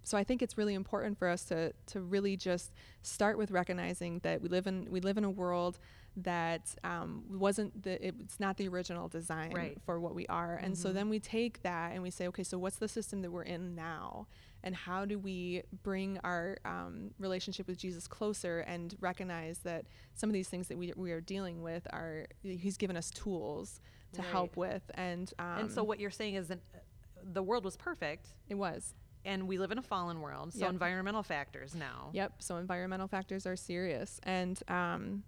so 0.06 0.18
I 0.18 0.24
think 0.26 0.42
it's 0.42 0.58
really 0.58 0.74
important 0.74 1.18
for 1.18 1.28
us 1.28 1.44
to 1.46 1.74
to 1.88 2.02
really 2.02 2.36
just 2.38 2.72
start 3.02 3.38
with 3.38 3.52
recognizing 3.52 4.20
that 4.20 4.42
we 4.42 4.50
live 4.50 4.68
in 4.68 4.88
we 4.90 5.00
live 5.02 5.18
in 5.18 5.24
a 5.26 5.30
world 5.30 5.80
that 6.18 6.76
um, 6.84 7.24
wasn't 7.30 7.84
the 7.84 8.06
it's 8.08 8.40
not 8.40 8.58
the 8.58 8.68
original 8.68 9.08
design 9.08 9.52
Right. 9.54 9.78
for 9.86 10.00
what 10.00 10.14
we 10.14 10.28
are, 10.28 10.56
and 10.56 10.78
so 10.78 10.90
Mhm. 10.90 10.94
then 10.94 11.10
we 11.10 11.20
take 11.20 11.62
that 11.64 11.94
and 11.94 12.04
we 12.04 12.10
say, 12.12 12.28
okay, 12.28 12.44
so 12.44 12.58
what's 12.60 12.78
the 12.78 12.88
system 12.88 13.22
that 13.24 13.32
we're 13.32 13.44
in 13.44 13.74
now, 13.76 14.28
and 14.64 14.76
how 14.76 15.06
do 15.06 15.18
we 15.18 15.64
bring 15.82 16.20
our 16.24 16.58
um, 16.66 17.12
relationship 17.18 17.68
with 17.68 17.78
Jesus 17.78 18.08
closer 18.08 18.60
and 18.60 18.96
recognize 19.02 19.60
that 19.60 19.86
some 20.14 20.30
of 20.30 20.34
these 20.34 20.50
things 20.50 20.68
that 20.68 20.78
we 20.78 20.94
we 20.96 21.12
are 21.12 21.22
dealing 21.22 21.62
with 21.64 21.88
are 21.92 22.28
He's 22.44 22.78
given 22.78 22.96
us 22.96 23.10
tools 23.10 23.82
to 24.14 24.22
Right. 24.22 24.30
help 24.32 24.56
with, 24.56 24.84
and 24.94 25.34
um, 25.40 25.58
and 25.60 25.72
so 25.72 25.84
what 25.84 26.00
you're 26.00 26.12
saying 26.12 26.36
is 26.36 26.48
that 26.50 26.60
uh, 26.76 26.80
the 27.24 27.42
world 27.42 27.64
was 27.66 27.76
perfect 27.76 28.28
it 28.50 28.56
was. 28.56 28.94
and 29.26 29.48
we 29.48 29.58
live 29.58 29.72
in 29.72 29.78
a 29.78 29.82
fallen 29.82 30.20
world. 30.20 30.52
So 30.54 30.60
Yep. 30.66 30.70
environmental 30.72 31.24
factors 31.24 31.74
now. 31.74 32.10
Yep. 32.12 32.42
So 32.42 32.58
environmental 32.58 33.08
factors 33.08 33.48
are 33.48 33.56
serious, 33.56 34.20
and 34.24 34.62
um, 34.68 35.24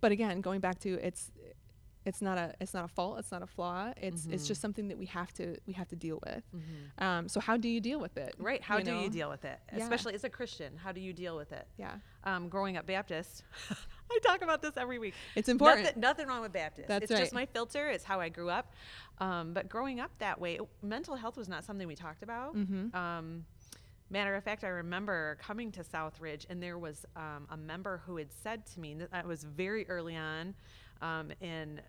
but 0.00 0.12
again, 0.12 0.40
going 0.40 0.60
back 0.60 0.78
to 0.80 0.94
it's 1.06 1.30
it's 2.04 2.22
not 2.22 2.38
a 2.38 2.54
it's 2.60 2.72
not 2.72 2.84
a 2.84 2.88
fault, 2.88 3.18
it's 3.18 3.32
not 3.32 3.42
a 3.42 3.46
flaw. 3.48 3.92
It's 3.96 4.26
it's 4.26 4.44
Mhm. 4.44 4.48
just 4.48 4.60
something 4.60 4.86
that 4.88 4.96
we 4.98 5.06
have 5.06 5.32
to 5.34 5.56
we 5.66 5.72
have 5.72 5.88
to 5.88 5.96
deal 5.96 6.20
with. 6.24 6.44
Mhm. 6.54 7.02
Um, 7.04 7.28
so 7.28 7.40
how 7.40 7.56
do 7.56 7.68
you 7.68 7.80
deal 7.80 7.98
with 7.98 8.16
it? 8.16 8.32
Right. 8.38 8.62
How 8.62 8.78
do 8.78 8.92
know? 8.92 9.00
you 9.02 9.10
deal 9.10 9.28
with 9.28 9.44
it? 9.44 9.58
Yeah. 9.72 9.78
Especially 9.82 10.14
as 10.14 10.22
a 10.22 10.30
Christian, 10.30 10.76
how 10.76 10.92
do 10.92 11.00
you 11.00 11.12
deal 11.12 11.36
with 11.36 11.50
it? 11.50 11.66
Yeah, 11.76 11.96
Um, 12.22 12.48
growing 12.48 12.76
up 12.76 12.86
Baptist, 12.86 13.42
I 14.08 14.18
talk 14.22 14.42
about 14.42 14.62
this 14.62 14.76
every 14.76 15.00
week. 15.00 15.14
it's 15.34 15.48
important. 15.48 15.84
Nothing, 15.86 16.00
nothing 16.00 16.26
wrong 16.28 16.42
with 16.42 16.52
Baptist. 16.52 16.86
That's 16.86 17.10
it's 17.10 17.20
just 17.20 17.32
my 17.32 17.46
filter. 17.46 17.88
It's 17.88 18.04
how 18.04 18.20
I 18.20 18.28
grew 18.28 18.50
up. 18.50 18.72
Um, 19.18 19.52
but 19.52 19.68
growing 19.68 19.98
up 19.98 20.16
that 20.18 20.40
way, 20.40 20.54
it- 20.56 20.68
mental 20.82 21.16
health 21.16 21.36
was 21.36 21.48
not 21.48 21.64
something 21.64 21.88
we 21.88 21.96
talked 21.96 22.22
about. 22.22 22.54
mm-hmm. 22.54 23.40
Matter 24.08 24.34
of 24.36 24.44
fact, 24.44 24.62
I 24.64 24.68
remember 24.68 25.36
coming 25.40 25.72
to 25.72 25.82
Southridge, 25.82 26.46
and 26.48 26.62
there 26.62 26.78
was 26.78 27.04
um, 27.16 27.46
a 27.50 27.56
member 27.56 28.02
who 28.06 28.16
had 28.16 28.32
said 28.32 28.64
to 28.66 28.80
me 28.80 28.94
that 28.94 29.08
I 29.12 29.26
was 29.26 29.42
very 29.44 29.88
early 29.88 30.16
on 30.16 30.54
um, 31.02 31.32
in 31.40 31.80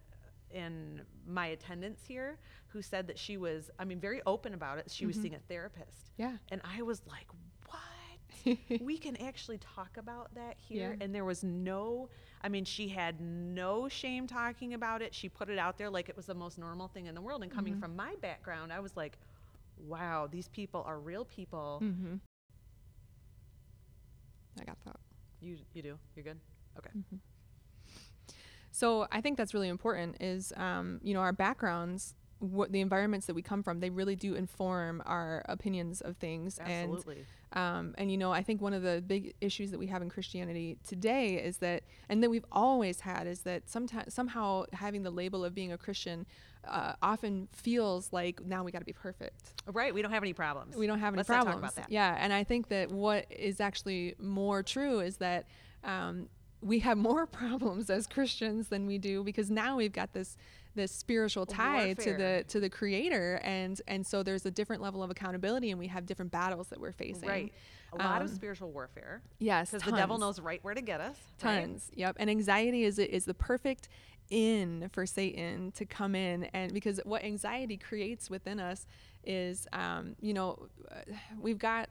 in 0.50 1.02
my 1.28 1.48
attendance 1.48 2.00
here, 2.08 2.40
who 2.68 2.82
said 2.82 3.06
that 3.08 3.20
she 3.20 3.36
was, 3.36 3.70
I 3.78 3.84
mean, 3.84 4.00
very 4.00 4.22
open 4.26 4.54
about 4.54 4.78
it. 4.78 4.90
She 4.90 5.06
was 5.06 5.18
seeing 5.18 5.36
a 5.36 5.40
therapist, 5.40 6.12
Yeah. 6.18 6.38
and 6.50 6.62
I 6.64 6.82
was 6.84 7.02
like, 7.06 7.28
"What? 7.68 8.58
we 8.82 8.98
can 8.98 9.18
actually 9.18 9.58
talk 9.60 9.98
about 9.98 10.34
that 10.36 10.56
here?" 10.58 10.96
Yeah. 10.98 11.04
And 11.04 11.14
there 11.14 11.26
was 11.26 11.44
no, 11.44 12.08
I 12.42 12.48
mean, 12.50 12.64
she 12.64 12.88
had 12.88 13.20
no 13.20 13.90
shame 13.90 14.26
talking 14.26 14.74
about 14.74 15.02
it. 15.02 15.14
She 15.14 15.28
put 15.30 15.50
it 15.50 15.60
out 15.60 15.78
there 15.78 15.90
like 15.90 16.08
it 16.08 16.16
was 16.16 16.26
the 16.28 16.34
most 16.36 16.58
normal 16.58 16.88
thing 16.88 17.08
in 17.08 17.14
the 17.14 17.22
world. 17.22 17.44
And 17.44 17.52
coming 17.52 17.74
Mm-hmm. 17.74 17.82
from 17.82 17.96
my 17.98 18.16
background, 18.22 18.72
I 18.72 18.80
was 18.80 18.96
like, 18.96 19.18
"Wow, 19.78 20.28
these 20.30 20.48
people 20.48 20.84
are 20.86 21.00
real 21.00 21.26
people." 21.26 21.82
Mm-hmm. 21.84 22.16
I 24.60 24.64
got 24.64 24.78
that. 24.86 24.98
You 25.42 25.58
you 25.74 25.82
do? 25.82 26.00
You're 26.16 26.24
good? 26.24 26.40
Okay. 26.78 26.90
So 28.72 29.08
I 29.12 29.22
think 29.22 29.38
that's 29.38 29.54
really 29.54 29.70
important. 29.70 30.18
Is 30.20 30.54
um, 30.56 31.00
you 31.04 31.14
know 31.14 31.22
our 31.22 31.34
backgrounds, 31.34 32.14
what 32.40 32.72
the 32.72 32.82
environments 32.82 33.26
that 33.28 33.34
we 33.34 33.42
come 33.42 33.64
from, 33.64 33.80
they 33.80 33.90
really 33.90 34.16
do 34.16 34.36
inform 34.36 35.02
our 35.06 35.44
opinions 35.50 36.02
of 36.02 36.18
things. 36.18 36.60
Absolutely. 36.60 37.26
And 37.54 37.64
um, 37.64 37.96
and 37.98 38.12
you 38.12 38.18
know 38.18 38.32
I 38.32 38.44
think 38.44 38.62
one 38.62 38.74
of 38.74 38.84
the 38.84 39.04
big 39.06 39.34
issues 39.42 39.72
that 39.72 39.80
we 39.80 39.88
have 39.88 40.02
in 40.02 40.10
Christianity 40.10 40.78
today 40.88 41.36
is 41.36 41.58
that, 41.58 41.84
and 42.10 42.22
that 42.22 42.30
we've 42.30 42.46
always 42.52 43.00
had, 43.02 43.26
is 43.26 43.42
that 43.42 43.70
sometimes 43.70 44.14
somehow 44.14 44.66
having 44.74 45.04
the 45.04 45.12
label 45.12 45.44
of 45.44 45.56
being 45.56 45.72
a 45.72 45.78
Christian 45.78 46.26
uh, 46.70 46.94
often 47.02 47.48
feels 47.52 48.12
like 48.14 48.44
now 48.46 48.64
we 48.64 48.72
got 48.72 48.80
to 48.80 48.86
be 48.86 48.94
perfect. 48.94 49.54
right. 49.72 49.94
We 49.94 50.02
don't 50.02 50.12
have 50.12 50.24
any 50.24 50.34
problems. 50.34 50.76
We 50.76 50.88
don't 50.88 51.00
have 51.00 51.14
any 51.14 51.18
Let's 51.20 51.30
not 51.30 51.44
problems. 51.44 51.56
talk 51.56 51.74
about 51.74 51.76
that. 51.88 51.92
Yeah, 51.92 52.16
and 52.20 52.32
I 52.34 52.44
think 52.44 52.70
that 52.70 52.92
what 52.92 53.26
is 53.30 53.60
actually 53.60 54.16
more 54.20 54.64
true 54.64 55.00
is 55.00 55.18
that 55.18 55.46
um, 55.84 56.28
we 56.62 56.80
have 56.80 56.98
more 56.98 57.26
problems 57.42 57.90
as 57.90 58.08
Christians 58.08 58.68
than 58.70 58.88
we 58.88 58.98
do 58.98 59.24
because 59.24 59.50
now 59.50 59.78
we've 59.78 59.94
got 59.94 60.14
this 60.14 60.38
this 60.76 60.92
spiritual 60.92 61.48
tie 61.48 61.94
to 61.94 62.14
the 62.14 62.44
to 62.50 62.60
the 62.60 62.70
Creator, 62.70 63.42
and 63.44 63.82
and 63.88 64.06
so 64.06 64.22
there's 64.22 64.46
a 64.46 64.52
different 64.52 64.80
level 64.82 65.02
of 65.02 65.10
accountability, 65.10 65.72
and 65.72 65.80
we 65.80 65.88
have 65.88 66.06
different 66.06 66.32
battles 66.32 66.68
that 66.68 66.80
we're 66.80 66.92
facing. 66.92 67.28
Right. 67.28 67.52
A 67.94 67.98
lot 67.98 68.22
of 68.22 68.28
Um, 68.30 68.36
spiritual 68.36 68.70
warfare 68.72 69.22
Yes, 69.40 69.72
because 69.72 69.86
the 69.90 69.96
devil 69.96 70.18
knows 70.18 70.40
right 70.42 70.62
where 70.64 70.74
to 70.76 70.82
get 70.82 71.00
us. 71.00 71.16
right? 71.42 71.62
Tons. 71.62 71.90
Yep. 71.96 72.18
And 72.20 72.30
anxiety 72.30 72.84
is 72.84 73.00
is 73.00 73.26
the 73.26 73.34
perfect 73.34 73.88
in 74.30 74.90
for 74.92 75.06
Satan 75.06 75.72
to 75.74 75.86
come 75.86 76.16
in 76.16 76.46
and 76.46 76.74
because 76.74 77.00
what 77.06 77.24
anxiety 77.24 77.78
creates 77.78 78.30
within 78.30 78.60
us 78.60 78.86
is 79.24 79.68
um, 79.74 80.16
you 80.20 80.34
know 80.34 80.68
uh, 80.92 81.14
we've 81.40 81.60
got 81.60 81.90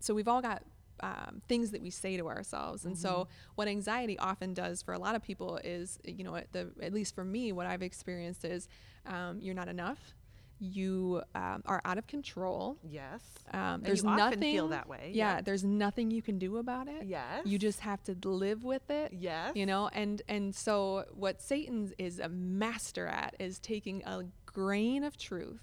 so 0.00 0.14
we've 0.14 0.28
all 0.28 0.42
got 0.42 0.62
um, 1.00 1.42
things 1.48 1.70
that 1.72 1.82
we 1.82 1.90
say 1.90 2.16
to 2.16 2.28
ourselves. 2.28 2.84
And 2.84 2.96
so 2.96 3.28
what 3.54 3.68
anxiety 3.68 4.18
often 4.18 4.54
does 4.54 4.82
for 4.82 4.94
a 4.94 4.98
lot 4.98 5.14
of 5.14 5.22
people 5.22 5.58
is 5.62 5.98
you 6.04 6.24
know 6.24 6.36
at 6.36 6.52
the 6.52 6.70
at 6.80 6.92
least 6.92 7.14
for 7.14 7.24
me 7.24 7.52
what 7.52 7.66
I've 7.66 7.82
experienced 7.82 8.44
is 8.44 8.68
um, 9.06 9.38
you're 9.40 9.54
not 9.54 9.68
enough 9.68 10.14
you 10.58 11.22
um, 11.34 11.62
are 11.66 11.80
out 11.84 11.98
of 11.98 12.06
control 12.06 12.78
Yes. 12.82 13.20
um, 13.52 13.82
there's 13.82 14.02
nothing 14.02 14.40
feel 14.40 14.68
that 14.68 14.88
way, 14.88 15.10
yeah 15.12 15.36
yeah. 15.36 15.40
there's 15.42 15.64
nothing 15.64 16.10
you 16.10 16.22
can 16.22 16.38
do 16.38 16.56
about 16.56 16.88
it 16.88 17.04
Yes. 17.06 17.42
you 17.44 17.58
just 17.58 17.80
have 17.80 18.02
to 18.04 18.16
live 18.28 18.64
with 18.64 18.88
it 18.90 19.12
Yes. 19.12 19.52
you 19.54 19.66
know 19.66 19.88
and 19.92 20.22
and 20.28 20.54
so 20.54 21.04
what 21.12 21.42
satan 21.42 21.92
is 21.98 22.18
a 22.18 22.28
master 22.28 23.06
at 23.06 23.34
is 23.38 23.58
taking 23.58 24.02
a 24.04 24.24
grain 24.46 25.04
of 25.04 25.16
truth 25.18 25.60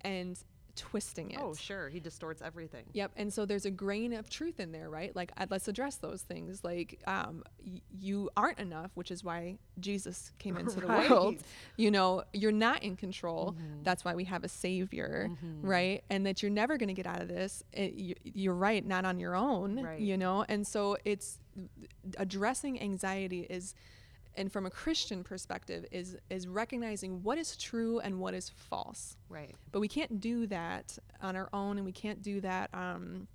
and 0.00 0.38
twisting 0.78 1.32
it 1.32 1.38
Oh, 1.40 1.54
sure. 1.54 1.88
He 1.88 1.98
distorts 2.00 2.40
everything. 2.40 2.84
Yep. 2.92 3.12
And 3.16 3.32
so 3.32 3.44
there's 3.44 3.66
a 3.66 3.70
grain 3.70 4.12
of 4.12 4.30
truth 4.30 4.60
in 4.60 4.72
there, 4.72 4.88
right? 4.88 5.14
Like, 5.14 5.32
let's 5.50 5.66
address 5.68 5.96
those 5.96 6.22
things. 6.22 6.62
Like, 6.62 7.00
um, 7.06 7.42
y- 7.64 7.82
you 7.90 8.30
aren't 8.36 8.58
enough, 8.60 8.92
which 8.94 9.10
is 9.10 9.24
why 9.24 9.58
Jesus 9.80 10.32
came 10.38 10.56
into 10.56 10.80
the 10.80 10.86
world. 10.86 11.36
You 11.76 11.90
know, 11.90 12.22
you're 12.32 12.52
not 12.52 12.82
in 12.82 12.96
control. 12.96 13.52
Mm-hmm. 13.52 13.82
That's 13.82 14.04
why 14.04 14.14
we 14.14 14.24
have 14.24 14.44
a 14.44 14.48
savior, 14.48 15.28
mm-hmm. 15.30 15.66
right? 15.66 16.04
And 16.08 16.24
that 16.26 16.42
you're 16.42 16.50
never 16.50 16.78
going 16.78 16.88
to 16.88 16.94
get 16.94 17.06
out 17.06 17.20
of 17.20 17.28
this. 17.28 17.62
It, 17.72 17.94
you, 17.94 18.14
you're 18.22 18.54
right, 18.54 18.84
not 18.86 19.04
on 19.04 19.18
your 19.18 19.34
own, 19.34 19.82
Right. 19.82 20.00
you 20.00 20.16
know? 20.16 20.44
And 20.48 20.66
so 20.66 20.96
it's 21.04 21.38
addressing 22.16 22.80
anxiety 22.80 23.46
is 23.50 23.74
and 24.38 24.50
from 24.50 24.64
a 24.64 24.70
Christian 24.70 25.22
perspective 25.22 25.84
is 25.90 26.16
is 26.30 26.46
recognizing 26.46 27.22
what 27.22 27.36
is 27.36 27.56
true 27.56 27.98
and 27.98 28.18
what 28.18 28.32
is 28.32 28.48
false. 28.48 29.16
Right. 29.28 29.54
but 29.72 29.80
we 29.80 29.88
can't 29.88 30.20
do 30.20 30.46
that 30.46 30.96
on 31.20 31.36
our 31.36 31.50
own 31.52 31.76
and 31.76 31.84
we 31.84 31.92
can't 31.92 32.22
do 32.22 32.40
that 32.40 32.70
um, 32.72 33.26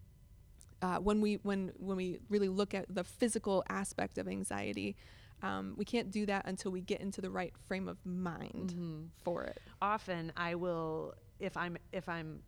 uh, 0.81 0.97
when 0.97 1.21
we 1.21 1.35
when 1.43 1.71
when 1.77 1.97
we 1.97 2.19
really 2.29 2.49
look 2.49 2.73
at 2.73 2.85
the 2.89 3.03
physical 3.03 3.63
aspect 3.69 4.17
of 4.17 4.27
anxiety. 4.27 4.95
Um, 5.41 5.73
we 5.75 5.83
can't 5.83 6.09
do 6.09 6.25
that 6.27 6.45
until 6.47 6.71
we 6.71 6.79
get 6.79 7.01
into 7.01 7.19
the 7.19 7.29
right 7.29 7.53
frame 7.67 7.89
of 7.89 7.97
mind 8.05 9.11
for 9.23 9.43
it. 9.43 9.61
Often 9.81 10.31
I 10.37 10.55
will 10.55 11.15
if 11.39 11.57
I'm 11.57 11.77
if 11.91 12.07
I'm 12.07 12.39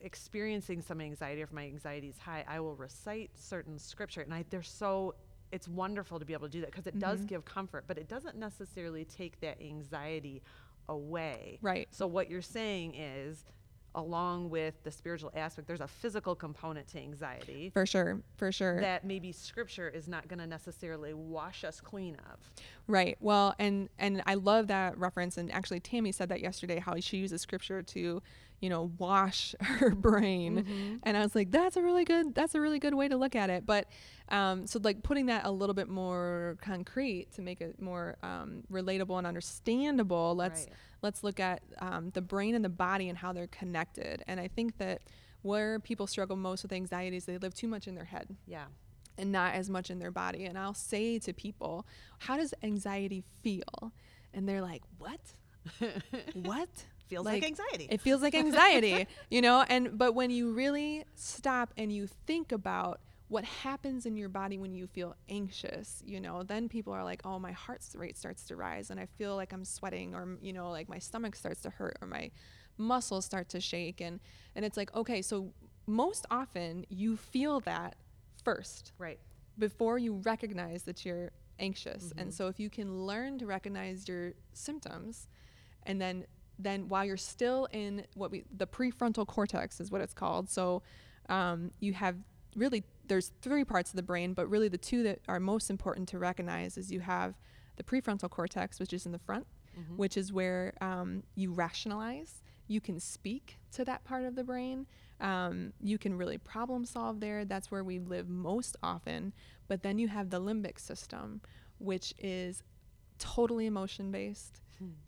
experiencing 0.00 0.80
some 0.80 1.00
anxiety 1.00 1.40
or 1.40 1.44
if 1.44 1.52
my 1.52 1.64
anxiety 1.64 2.08
is 2.08 2.18
high, 2.18 2.44
I 2.46 2.60
will 2.60 2.76
recite 2.76 3.30
certain 3.34 3.78
scripture 3.78 4.20
and 4.20 4.32
I 4.32 4.44
they're 4.48 4.62
so 4.62 5.14
it's 5.52 5.68
wonderful 5.68 6.18
to 6.18 6.24
be 6.24 6.32
able 6.32 6.46
to 6.46 6.52
do 6.52 6.60
that 6.60 6.70
because 6.70 6.86
it 6.86 6.98
does 6.98 7.18
Mm-hmm. 7.20 7.26
give 7.26 7.44
comfort, 7.44 7.84
but 7.86 7.98
it 7.98 8.08
doesn't 8.08 8.36
necessarily 8.36 9.04
take 9.04 9.40
that 9.40 9.60
anxiety 9.60 10.42
away. 10.88 11.58
Right. 11.62 11.88
So 11.90 12.06
what 12.06 12.30
you're 12.30 12.42
saying 12.42 12.94
is 12.94 13.44
along 13.94 14.50
with 14.50 14.74
the 14.82 14.90
spiritual 14.90 15.32
aspect, 15.34 15.66
there's 15.66 15.80
a 15.80 15.88
physical 15.88 16.34
component 16.34 16.86
to 16.86 16.98
anxiety 16.98 17.70
for 17.72 17.86
sure 17.86 18.20
for 18.36 18.52
sure 18.52 18.78
that 18.82 19.06
maybe 19.06 19.32
scripture 19.32 19.88
is 19.88 20.06
not 20.06 20.28
going 20.28 20.38
to 20.38 20.46
necessarily 20.46 21.14
wash 21.14 21.64
us 21.64 21.80
clean 21.80 22.14
of. 22.30 22.38
Right. 22.86 23.16
Well, 23.20 23.54
and 23.58 23.88
and 23.98 24.22
I 24.26 24.34
love 24.34 24.66
that 24.66 24.98
reference. 24.98 25.38
And 25.38 25.50
actually, 25.50 25.80
Tammy 25.80 26.12
said 26.12 26.28
that 26.28 26.40
yesterday. 26.40 26.78
How 26.78 27.00
she 27.00 27.16
uses 27.16 27.40
scripture 27.40 27.82
to, 27.82 28.22
you 28.60 28.70
know, 28.70 28.90
wash 28.98 29.54
her 29.60 29.90
brain. 29.90 31.00
And 31.02 31.16
I 31.16 31.20
was 31.20 31.34
like, 31.34 31.50
that's 31.50 31.76
a 31.76 31.82
really 31.82 32.04
good. 32.04 32.34
That's 32.34 32.54
a 32.54 32.60
really 32.60 32.78
good 32.78 32.94
way 32.94 33.08
to 33.08 33.16
look 33.16 33.34
at 33.36 33.50
it. 33.50 33.66
But, 33.66 33.86
um, 34.30 34.66
so 34.66 34.80
like 34.82 35.02
putting 35.02 35.26
that 35.26 35.44
a 35.44 35.50
little 35.50 35.74
bit 35.74 35.88
more 35.88 36.56
concrete 36.62 37.32
to 37.34 37.42
make 37.42 37.60
it 37.60 37.80
more 37.80 38.16
um, 38.22 38.62
relatable 38.72 39.18
and 39.18 39.26
understandable. 39.26 40.34
Let's 40.34 40.62
Right. 40.64 40.72
let's 41.02 41.22
look 41.22 41.38
at 41.40 41.62
um, 41.80 42.10
the 42.14 42.22
brain 42.22 42.54
and 42.54 42.64
the 42.64 42.68
body 42.70 43.08
and 43.08 43.18
how 43.18 43.32
they're 43.32 43.46
connected. 43.48 44.22
And 44.26 44.40
I 44.40 44.48
think 44.48 44.78
that 44.78 45.02
where 45.42 45.78
people 45.78 46.06
struggle 46.06 46.36
most 46.36 46.62
with 46.62 46.72
anxiety 46.72 47.16
is 47.18 47.24
they 47.26 47.38
live 47.38 47.54
too 47.54 47.68
much 47.68 47.86
in 47.86 47.94
their 47.94 48.06
head 48.06 48.34
Yeah. 48.46 48.64
and 49.18 49.30
not 49.30 49.54
as 49.54 49.70
much 49.70 49.90
in 49.90 49.98
their 50.00 50.10
body. 50.10 50.44
And 50.46 50.58
I'll 50.58 50.74
say 50.74 51.18
to 51.20 51.32
people, 51.32 51.86
How 52.20 52.36
does 52.36 52.52
anxiety 52.62 53.22
feel? 53.42 53.92
And 54.34 54.48
they're 54.48 54.62
like, 54.62 54.82
What? 54.98 55.20
what? 56.34 56.68
Feels 57.08 57.26
like 57.26 57.44
anxiety. 57.44 57.88
It 57.90 58.00
feels 58.00 58.22
like 58.22 58.34
anxiety, 58.46 59.06
you 59.30 59.40
know? 59.42 59.64
And 59.68 59.96
but 59.96 60.14
when 60.14 60.30
you 60.30 60.52
really 60.52 61.04
stop 61.14 61.72
and 61.76 61.92
you 61.92 62.06
think 62.26 62.52
about 62.52 63.00
what 63.28 63.44
happens 63.44 64.06
in 64.06 64.16
your 64.16 64.28
body 64.28 64.56
when 64.56 64.72
you 64.72 64.86
feel 64.86 65.16
anxious, 65.28 66.02
you 66.06 66.20
know, 66.20 66.42
then 66.42 66.68
people 66.68 66.92
are 66.92 67.02
like, 67.02 67.20
oh, 67.24 67.38
my 67.38 67.52
heart 67.52 67.82
rate 67.96 68.16
starts 68.16 68.44
to 68.44 68.56
rise 68.56 68.90
and 68.90 69.00
I 69.00 69.06
feel 69.18 69.34
like 69.34 69.52
I'm 69.52 69.64
sweating 69.64 70.14
or, 70.14 70.38
you 70.40 70.52
know, 70.52 70.70
like 70.70 70.88
my 70.88 70.98
stomach 70.98 71.34
starts 71.34 71.60
to 71.62 71.70
hurt 71.70 71.98
or 72.00 72.06
my 72.06 72.30
muscles 72.78 73.24
start 73.24 73.48
to 73.48 73.60
shake. 73.60 74.00
And, 74.00 74.20
and 74.54 74.64
it's 74.64 74.76
like, 74.76 74.94
okay, 74.94 75.22
so 75.22 75.52
most 75.88 76.24
often 76.30 76.86
you 76.88 77.16
feel 77.16 77.60
that 77.60 77.96
first 78.44 78.92
Right. 78.98 79.18
before 79.58 79.98
you 79.98 80.20
recognize 80.24 80.84
that 80.84 81.04
you're 81.04 81.32
anxious. 81.58 82.06
Mm-hmm. 82.06 82.18
And 82.20 82.34
so 82.34 82.46
if 82.46 82.60
you 82.60 82.70
can 82.70 83.06
learn 83.06 83.38
to 83.38 83.46
recognize 83.46 84.06
your 84.06 84.34
symptoms 84.52 85.26
and 85.82 86.00
then 86.00 86.26
then 86.58 86.88
while 86.88 87.04
you're 87.04 87.16
still 87.16 87.68
in 87.72 88.04
what 88.14 88.30
we 88.30 88.44
the 88.56 88.66
prefrontal 88.66 89.26
cortex 89.26 89.80
is 89.80 89.90
what 89.90 90.00
it's 90.00 90.14
called. 90.14 90.48
So 90.48 90.82
um, 91.28 91.70
you 91.80 91.92
have 91.94 92.16
really 92.54 92.84
there's 93.08 93.32
three 93.42 93.64
parts 93.64 93.90
of 93.90 93.96
the 93.96 94.02
brain, 94.02 94.32
but 94.34 94.48
really 94.48 94.68
the 94.68 94.78
two 94.78 95.02
that 95.04 95.20
are 95.28 95.38
most 95.38 95.70
important 95.70 96.08
to 96.08 96.18
recognize 96.18 96.76
is 96.76 96.90
you 96.90 97.00
have 97.00 97.34
the 97.76 97.82
prefrontal 97.82 98.30
cortex, 98.30 98.80
which 98.80 98.92
is 98.92 99.06
in 99.06 99.12
the 99.12 99.18
front, 99.18 99.46
Mm-hmm. 99.78 99.98
which 99.98 100.16
is 100.16 100.32
where 100.32 100.72
um, 100.80 101.22
you 101.34 101.52
rationalize. 101.52 102.40
You 102.66 102.80
can 102.80 102.98
speak 102.98 103.58
to 103.72 103.84
that 103.84 104.04
part 104.04 104.24
of 104.24 104.34
the 104.34 104.42
brain. 104.42 104.86
Um, 105.20 105.74
you 105.82 105.98
can 105.98 106.16
really 106.16 106.38
problem 106.38 106.86
solve 106.86 107.20
there. 107.20 107.44
That's 107.44 107.70
where 107.70 107.84
we 107.84 107.98
live 107.98 108.26
most 108.26 108.76
often. 108.82 109.34
But 109.68 109.82
then 109.82 109.98
you 109.98 110.08
have 110.08 110.30
the 110.30 110.40
limbic 110.40 110.78
system, 110.80 111.42
which 111.78 112.14
is 112.18 112.62
totally 113.18 113.66
emotion 113.66 114.10
based. 114.10 114.62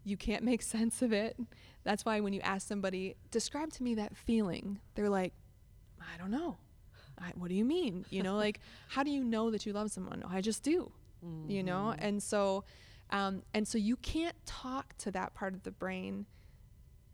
You 0.04 0.16
can't 0.16 0.44
make 0.44 0.62
sense 0.62 1.02
of 1.02 1.12
it. 1.12 1.36
That's 1.84 2.04
why 2.04 2.20
when 2.20 2.32
you 2.32 2.40
ask 2.40 2.66
somebody, 2.66 3.16
describe 3.30 3.72
to 3.74 3.82
me 3.82 3.94
that 3.96 4.16
feeling, 4.16 4.80
they're 4.94 5.08
like, 5.08 5.32
I 6.00 6.16
don't 6.18 6.30
know. 6.30 6.56
I, 7.20 7.32
what 7.34 7.48
do 7.48 7.54
you 7.54 7.64
mean? 7.64 8.06
You 8.10 8.22
know, 8.22 8.36
like, 8.36 8.60
how 8.88 9.02
do 9.02 9.10
you 9.10 9.24
know 9.24 9.50
that 9.50 9.66
you 9.66 9.72
love 9.72 9.90
someone? 9.90 10.22
I 10.28 10.40
just 10.40 10.62
do, 10.62 10.90
you 11.46 11.62
know? 11.62 11.94
And 11.98 12.22
so, 12.22 12.64
um, 13.10 13.42
and 13.54 13.66
so 13.66 13.78
you 13.78 13.96
can't 13.96 14.36
talk 14.46 14.96
to 14.98 15.10
that 15.12 15.34
part 15.34 15.54
of 15.54 15.62
the 15.62 15.70
brain 15.70 16.26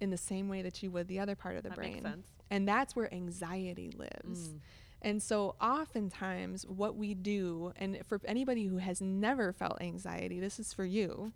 in 0.01 0.11
the 0.11 0.17
same 0.17 0.49
way 0.49 0.63
that 0.63 0.83
you 0.83 0.91
would 0.91 1.09
the 1.09 1.21
other 1.21 1.35
part 1.35 1.57
of 1.57 1.63
the 1.63 1.71
That 1.71 1.79
brain. 1.79 2.25
And 2.51 2.69
that's 2.69 2.95
where 2.95 3.13
anxiety 3.13 3.93
lives. 3.97 4.49
Mm. 4.49 4.61
And 5.03 5.23
so, 5.23 5.55
oftentimes, 5.61 6.67
what 6.67 6.97
we 6.97 7.13
do, 7.15 7.73
and 7.77 7.99
for 8.07 8.21
anybody 8.25 8.67
who 8.67 8.79
has 8.79 9.03
never 9.03 9.53
felt 9.53 9.81
anxiety, 9.83 10.41
this 10.41 10.59
is 10.59 10.73
for 10.73 10.85
you. 10.85 11.33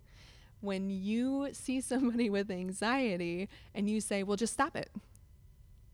When 0.61 0.89
you 0.89 1.49
see 1.53 1.81
somebody 1.81 2.29
with 2.35 2.49
anxiety 2.51 3.49
and 3.73 3.89
you 3.89 4.01
say, 4.01 4.23
Well, 4.23 4.37
just 4.37 4.53
stop 4.53 4.75
it, 4.75 4.89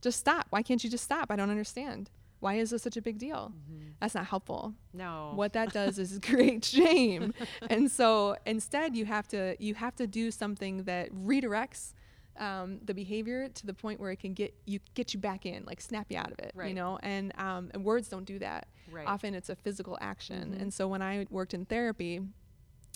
just 0.01 0.19
stop. 0.19 0.47
Why 0.49 0.61
can't 0.61 0.83
you 0.83 0.89
just 0.89 1.03
stop? 1.03 1.31
I 1.31 1.35
don't 1.35 1.49
understand. 1.49 2.09
Why 2.41 2.55
is 2.55 2.69
this 2.69 2.83
such 2.83 2.97
a 2.97 3.01
big 3.01 3.17
deal? 3.17 3.53
That's 3.99 4.13
not 4.13 4.25
helpful. 4.27 4.73
No. 4.93 5.31
What 5.35 5.53
that 5.53 5.71
does 5.79 5.97
is 5.97 6.19
create 6.23 6.63
shame. 6.65 7.33
and 7.69 7.89
so 7.89 8.35
instead 8.45 8.95
you 8.95 9.05
have 9.05 9.27
to 9.29 9.55
you 9.59 9.73
have 9.75 9.95
to 9.95 10.05
do 10.05 10.29
something 10.31 10.83
that 10.83 11.11
redirects 11.13 11.93
um, 12.37 12.79
the 12.83 12.93
behavior 12.93 13.47
to 13.47 13.65
the 13.65 13.73
point 13.73 13.99
where 13.99 14.11
it 14.11 14.19
can 14.19 14.33
get 14.33 14.53
you 14.65 14.79
get 14.93 15.13
you 15.13 15.19
back 15.19 15.45
in, 15.45 15.63
like 15.65 15.79
snap 15.79 16.07
you 16.09 16.17
out 16.17 16.31
of 16.33 16.39
it. 16.39 16.51
right. 16.53 16.67
You 16.69 16.75
know, 16.75 16.99
and 17.01 17.31
um, 17.39 17.71
and 17.73 17.83
words 17.85 18.09
don't 18.09 18.25
do 18.25 18.37
that. 18.39 18.67
Right. 18.91 19.07
Often 19.07 19.33
it's 19.35 19.49
a 19.49 19.55
physical 19.55 19.97
action. 20.01 20.53
Mhm. 20.55 20.61
And 20.61 20.73
so 20.73 20.87
when 20.87 21.01
I 21.01 21.25
worked 21.31 21.53
in 21.53 21.65
therapy, 21.65 22.19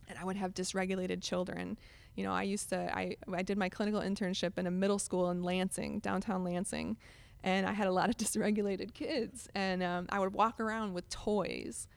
and 0.09 0.17
I 0.17 0.25
would 0.25 0.35
have 0.35 0.53
dysregulated 0.53 1.21
children. 1.21 1.77
You 2.15 2.23
know, 2.23 2.33
I 2.33 2.43
used 2.43 2.69
to 2.69 2.95
I 2.95 3.15
I 3.31 3.43
did 3.43 3.57
my 3.57 3.69
clinical 3.69 4.01
internship 4.01 4.57
in 4.57 4.67
a 4.67 4.71
middle 4.71 4.99
school 4.99 5.29
in 5.29 5.43
Lansing, 5.43 5.99
downtown 5.99 6.43
Lansing, 6.43 6.97
and 7.43 7.65
I 7.65 7.71
had 7.71 7.87
a 7.87 7.91
lot 7.91 8.09
of 8.09 8.17
dysregulated 8.17 8.93
kids, 8.93 9.47
and 9.55 9.81
um, 9.83 10.07
I 10.09 10.19
would 10.19 10.33
walk 10.33 10.59
around 10.59 10.93
with 10.93 11.07
toys. 11.09 11.87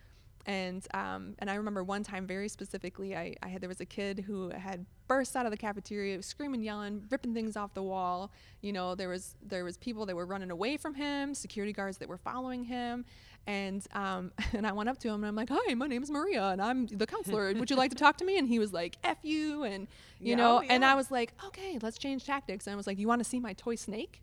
And 0.45 0.85
um, 0.93 1.35
and 1.39 1.49
I 1.49 1.55
remember 1.55 1.85
one 1.85 2.03
time 2.03 2.27
very 2.27 2.49
specifically, 2.49 3.17
I, 3.17 3.37
I 3.43 3.49
had 3.49 3.61
there 3.61 3.69
was 3.69 3.81
a 3.81 3.87
kid 3.87 4.25
who 4.27 4.51
had 4.51 4.85
burst 5.07 5.37
out 5.37 5.47
of 5.47 5.53
the 5.53 5.57
cafeteria, 5.57 6.21
screaming, 6.23 6.63
yelling, 6.63 7.05
ripping 7.11 7.33
things 7.33 7.57
off 7.57 7.75
the 7.75 7.83
wall. 7.83 8.33
You 8.61 8.73
know, 8.73 8.97
there 8.97 9.09
was 9.09 9.37
there 9.41 9.65
was 9.65 9.77
people 9.77 10.05
that 10.07 10.17
were 10.17 10.27
running 10.27 10.51
away 10.51 10.77
from 10.77 10.95
him, 10.95 11.33
security 11.35 11.73
guards 11.73 11.99
that 11.99 12.09
were 12.09 12.19
following 12.19 12.65
him, 12.65 13.05
and 13.47 13.87
um, 13.93 14.33
and 14.53 14.67
I 14.67 14.73
went 14.73 14.89
up 14.89 14.99
to 14.99 15.09
him 15.09 15.17
and 15.17 15.27
I'm 15.27 15.37
like, 15.37 15.49
"Hi, 15.51 15.75
my 15.75 15.87
name 15.87 16.03
is 16.03 16.11
Maria, 16.11 16.49
and 16.49 16.61
I'm 16.63 16.87
the 16.87 17.07
counselor. 17.07 17.53
Would 17.55 17.71
you 17.71 17.77
like 17.77 17.91
to 17.91 17.97
talk 17.97 18.19
to 18.19 18.25
me?" 18.25 18.39
And 18.39 18.49
he 18.49 18.59
was 18.59 18.73
like, 18.73 18.99
"F 19.05 19.19
you," 19.23 19.65
and 19.65 19.89
you 20.19 20.31
Yeah, 20.31 20.37
know, 20.37 20.59
oh, 20.59 20.67
and. 20.69 20.85
I 20.85 20.95
was 20.95 21.11
like, 21.11 21.33
"Okay, 21.47 21.79
let's 21.81 21.97
change 21.99 22.25
tactics." 22.25 22.67
And 22.67 22.75
I 22.75 22.77
was 22.77 22.87
like, 22.87 22.99
"You 22.99 23.09
want 23.09 23.21
to 23.21 23.29
see 23.29 23.41
my 23.41 23.53
toy 23.55 23.77
snake?" 23.77 24.23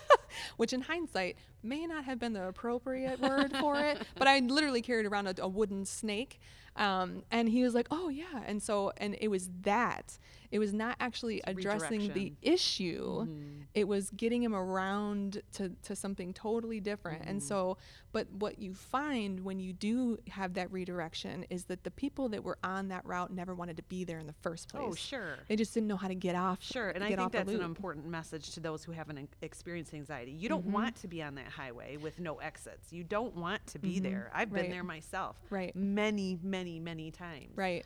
Which 0.56 0.72
in 0.72 0.82
hindsight 0.82 1.36
may 1.64 1.86
not 1.86 2.04
have 2.04 2.18
been 2.18 2.32
the 2.34 2.46
appropriate 2.46 3.20
word 3.20 3.52
for 3.56 3.80
it, 3.80 3.98
but 4.18 4.28
I 4.28 4.40
literally 4.40 4.82
carried 4.82 5.06
around 5.06 5.26
a, 5.28 5.34
a 5.42 5.48
wooden 5.48 5.84
snake. 5.84 6.40
Um, 6.76 7.22
and 7.30 7.48
he 7.48 7.62
was 7.62 7.72
like, 7.72 7.86
"Oh 7.92 8.08
yeah," 8.08 8.42
and 8.46 8.60
so 8.60 8.92
and 8.96 9.16
it 9.20 9.28
was 9.28 9.48
that. 9.62 10.18
It 10.50 10.58
was 10.58 10.72
not 10.72 10.96
actually 11.00 11.36
It's 11.46 11.58
addressing 11.58 12.12
the 12.12 12.32
issue 12.42 13.26
Mhm. 13.26 13.62
it 13.74 13.88
was 13.88 14.10
getting 14.10 14.40
him 14.42 14.54
around 14.54 15.42
to, 15.54 15.70
to 15.82 15.96
something 15.96 16.32
totally 16.32 16.78
different 16.78 17.22
and 17.26 17.40
Mhm. 17.40 17.44
so 17.44 17.76
but 18.12 18.30
what 18.30 18.60
you 18.60 18.72
find 18.72 19.40
when 19.40 19.58
you 19.58 19.72
do 19.72 20.16
have 20.30 20.54
that 20.54 20.70
redirection 20.70 21.44
is 21.50 21.64
that 21.64 21.82
the 21.82 21.90
people 21.90 22.28
that 22.28 22.44
were 22.44 22.56
on 22.62 22.86
that 22.88 23.04
route 23.04 23.32
never 23.32 23.52
wanted 23.52 23.76
to 23.78 23.82
be 23.84 24.04
there 24.04 24.20
in 24.20 24.28
the 24.28 24.32
first 24.42 24.68
place 24.68 24.84
Oh, 24.86 24.94
sure. 24.94 25.38
they 25.48 25.56
just 25.56 25.74
didn't 25.74 25.88
know 25.88 25.96
how 25.96 26.06
to 26.06 26.14
get 26.14 26.36
off 26.36 26.62
Sure, 26.62 26.90
and 26.90 27.02
I 27.02 27.08
think 27.16 27.32
that's 27.32 27.50
an 27.50 27.60
important 27.62 28.06
message 28.06 28.52
to 28.52 28.60
those 28.60 28.84
who 28.84 28.92
haven't 28.92 29.28
experienced 29.42 29.92
anxiety. 29.92 30.30
You 30.30 30.48
don't 30.48 30.66
Mhm. 30.68 30.70
want 30.72 30.94
to 30.96 31.08
be 31.08 31.20
on 31.20 31.34
that 31.34 31.48
highway 31.56 31.96
with 31.96 32.18
no 32.20 32.36
exits. 32.36 32.92
You 32.92 33.04
don't 33.04 33.34
want 33.36 33.66
to 33.68 33.78
be 33.78 33.98
Mhm, 34.00 34.02
there. 34.02 34.30
I've 34.34 34.52
been 34.52 34.70
there 34.70 34.84
myself 34.84 35.36
right 35.50 35.74
many, 35.74 36.38
many, 36.42 36.80
many 36.80 37.10
times. 37.10 37.56
right 37.56 37.84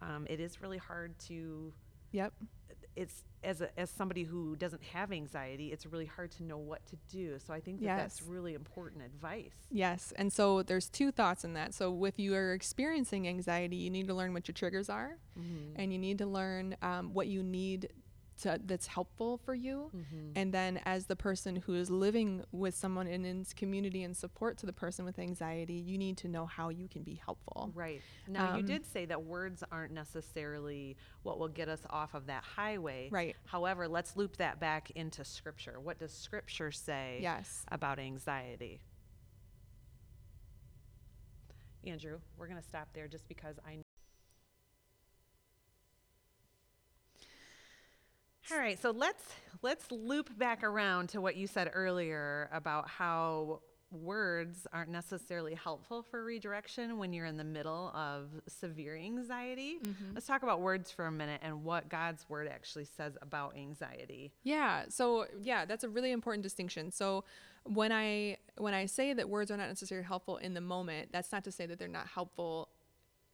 Um, 0.00 0.26
it 0.30 0.40
is 0.40 0.60
really 0.62 0.78
hard 0.78 1.18
to. 1.28 1.72
yep 2.12 2.32
It's 2.96 3.24
as 3.44 3.60
a, 3.60 3.68
as 3.78 3.88
somebody 3.90 4.24
who 4.24 4.56
doesn't 4.56 4.82
have 4.82 5.12
anxiety, 5.12 5.70
it's 5.72 5.86
really 5.86 6.06
hard 6.06 6.30
to 6.32 6.42
know 6.42 6.58
what 6.58 6.84
to 6.86 6.96
do. 7.08 7.38
So 7.38 7.54
I 7.54 7.60
think 7.60 7.80
that 7.80 7.96
that's 7.96 8.22
really 8.22 8.54
important 8.54 9.04
advice. 9.04 9.54
yes 9.70 10.12
and 10.16 10.32
so 10.32 10.62
there's 10.62 10.88
two 10.88 11.10
thoughts 11.12 11.44
in 11.44 11.52
that 11.54 11.74
so 11.74 12.04
if 12.04 12.18
you 12.18 12.34
are 12.34 12.52
experiencing 12.52 13.28
anxiety 13.28 13.76
you 13.76 13.90
need 13.90 14.06
to 14.08 14.14
learn 14.14 14.32
what 14.32 14.48
your 14.48 14.54
triggers 14.54 14.88
are 14.90 15.18
Mm-hmm. 15.38 15.80
and 15.80 15.92
you 15.92 15.98
need 15.98 16.18
to 16.18 16.26
learn 16.26 16.76
um, 16.82 17.12
what 17.14 17.28
you 17.28 17.42
need 17.44 17.88
to, 18.38 18.60
that's 18.64 18.86
helpful 18.86 19.38
for 19.38 19.54
you 19.54 19.90
Mm-hmm. 19.94 20.32
And 20.36 20.52
then, 20.52 20.80
as 20.84 21.06
the 21.06 21.16
person 21.16 21.56
who 21.56 21.74
is 21.74 21.90
living 21.90 22.44
with 22.52 22.74
someone 22.74 23.06
in 23.06 23.44
community 23.56 24.02
and 24.02 24.16
support 24.16 24.58
to 24.58 24.66
the 24.66 24.72
person 24.72 25.04
with 25.04 25.18
anxiety, 25.18 25.74
you 25.74 25.98
need 25.98 26.16
to 26.18 26.28
know 26.28 26.46
how 26.46 26.68
you 26.68 26.88
can 26.88 27.02
be 27.02 27.14
helpful. 27.14 27.72
Right. 27.74 28.00
Now, 28.28 28.54
you 28.54 28.60
Um, 28.60 28.66
did 28.66 28.86
say 28.86 29.06
that 29.06 29.24
words 29.24 29.64
aren't 29.72 29.92
necessarily 29.92 30.96
what 31.22 31.38
will 31.38 31.48
get 31.48 31.68
us 31.68 31.80
off 31.90 32.14
of 32.14 32.26
that 32.26 32.44
highway. 32.44 33.08
Right. 33.10 33.36
However, 33.46 33.88
let's 33.88 34.16
loop 34.16 34.36
that 34.36 34.60
back 34.60 34.90
into 34.92 35.24
scripture. 35.24 35.80
What 35.80 35.98
does 35.98 36.12
scripture 36.12 36.70
say 36.70 37.18
Yes. 37.22 37.64
about 37.70 37.98
anxiety? 37.98 38.80
Andrew, 41.84 42.18
we're 42.36 42.48
going 42.48 42.60
to 42.60 42.66
stop 42.68 42.88
there 42.92 43.08
just 43.08 43.26
because 43.28 43.56
I 43.66 43.78
All 48.50 48.58
right, 48.58 48.80
so 48.80 48.90
let's 48.90 49.22
let's 49.62 49.90
loop 49.90 50.36
back 50.38 50.62
around 50.64 51.10
to 51.10 51.20
what 51.20 51.36
you 51.36 51.46
said 51.46 51.70
earlier 51.74 52.48
about 52.52 52.88
how 52.88 53.60
words 53.90 54.66
aren't 54.72 54.90
necessarily 54.90 55.54
helpful 55.54 56.02
for 56.02 56.22
redirection 56.22 56.98
when 56.98 57.12
you're 57.12 57.24
in 57.26 57.36
the 57.38 57.44
middle 57.44 57.88
of 57.94 58.28
severe 58.46 58.96
anxiety. 58.96 59.78
Mhm. 59.82 60.14
Let's 60.14 60.26
talk 60.26 60.42
about 60.42 60.60
words 60.60 60.90
for 60.90 61.06
a 61.06 61.12
minute 61.12 61.40
and 61.42 61.64
what 61.64 61.88
God's 61.88 62.28
word 62.28 62.48
actually 62.48 62.84
says 62.84 63.16
about 63.22 63.56
anxiety. 63.56 64.32
Yeah. 64.42 64.84
So 64.88 65.26
yeah, 65.40 65.64
that's 65.64 65.84
a 65.84 65.88
really 65.88 66.12
important 66.12 66.42
distinction. 66.42 66.90
So 66.90 67.24
when 67.64 67.92
I 67.92 68.38
when 68.56 68.74
I 68.74 68.86
say 68.86 69.12
that 69.14 69.28
words 69.28 69.50
are 69.50 69.56
not 69.56 69.68
necessarily 69.68 70.06
helpful 70.06 70.36
in 70.38 70.54
the 70.54 70.60
moment, 70.60 71.12
that's 71.12 71.32
not 71.32 71.44
to 71.44 71.52
say 71.52 71.66
that 71.66 71.78
they're 71.78 71.88
not 71.88 72.08
helpful 72.08 72.68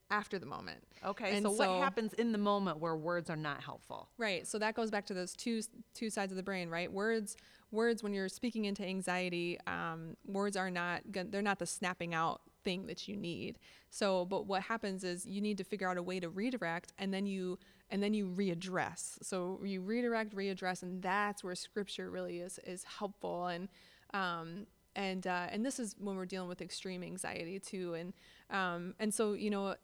after 0.09 0.39
the 0.39 0.45
moment. 0.45 0.83
Okay, 1.03 1.35
And 1.35 1.43
so, 1.43 1.51
what 1.51 1.81
happens 1.81 2.13
in 2.13 2.31
the 2.31 2.37
moment 2.37 2.79
where 2.79 2.95
words 2.95 3.29
are 3.29 3.35
not 3.35 3.63
helpful? 3.63 4.09
Right. 4.17 4.45
So 4.47 4.59
that 4.59 4.75
goes 4.75 4.91
back 4.91 5.05
to 5.07 5.13
those 5.13 5.33
two 5.33 5.61
two 5.93 6.09
sides 6.09 6.31
of 6.31 6.35
the 6.35 6.43
brain, 6.43 6.69
right? 6.69 6.91
Words 6.91 7.37
words 7.71 8.03
when 8.03 8.13
you're 8.13 8.29
speaking 8.29 8.65
into 8.65 8.83
anxiety, 8.83 9.59
um, 9.67 10.15
words 10.25 10.55
are 10.55 10.69
not 10.69 11.01
they're 11.05 11.41
not 11.41 11.59
the 11.59 11.65
snapping 11.65 12.13
out 12.13 12.41
thing 12.63 12.87
that 12.87 13.07
you 13.07 13.15
need. 13.15 13.59
So, 13.89 14.25
but 14.25 14.45
what 14.47 14.63
happens 14.63 15.03
is 15.03 15.25
you 15.25 15.41
need 15.41 15.57
to 15.59 15.63
figure 15.63 15.89
out 15.89 15.97
a 15.97 16.03
way 16.03 16.19
to 16.19 16.29
redirect, 16.29 16.93
and 16.97 17.13
then 17.13 17.25
you 17.25 17.59
and 17.89 18.01
then 18.01 18.13
you 18.13 18.27
readdress. 18.27 19.17
So 19.21 19.59
you 19.63 19.81
redirect, 19.81 20.35
readdress, 20.35 20.83
and 20.83 21.01
that's 21.01 21.43
where 21.43 21.55
scripture 21.55 22.09
really 22.09 22.39
is 22.39 22.59
is 22.65 22.83
helpful 22.83 23.47
and. 23.47 23.69
Um, 24.13 24.67
and 24.97 25.27
uh, 25.27 25.47
and 25.51 25.65
this 25.65 25.77
is 25.77 25.95
when 25.99 26.15
we're 26.15 26.25
dealing 26.25 26.47
with 26.47 26.61
extreme 26.61 27.03
anxiety 27.03 27.59
too, 27.59 27.95
and 27.95 28.13
um, 28.49 28.95
and 28.97 29.13
so 29.13 29.33
you 29.33 29.49
know, 29.49 29.75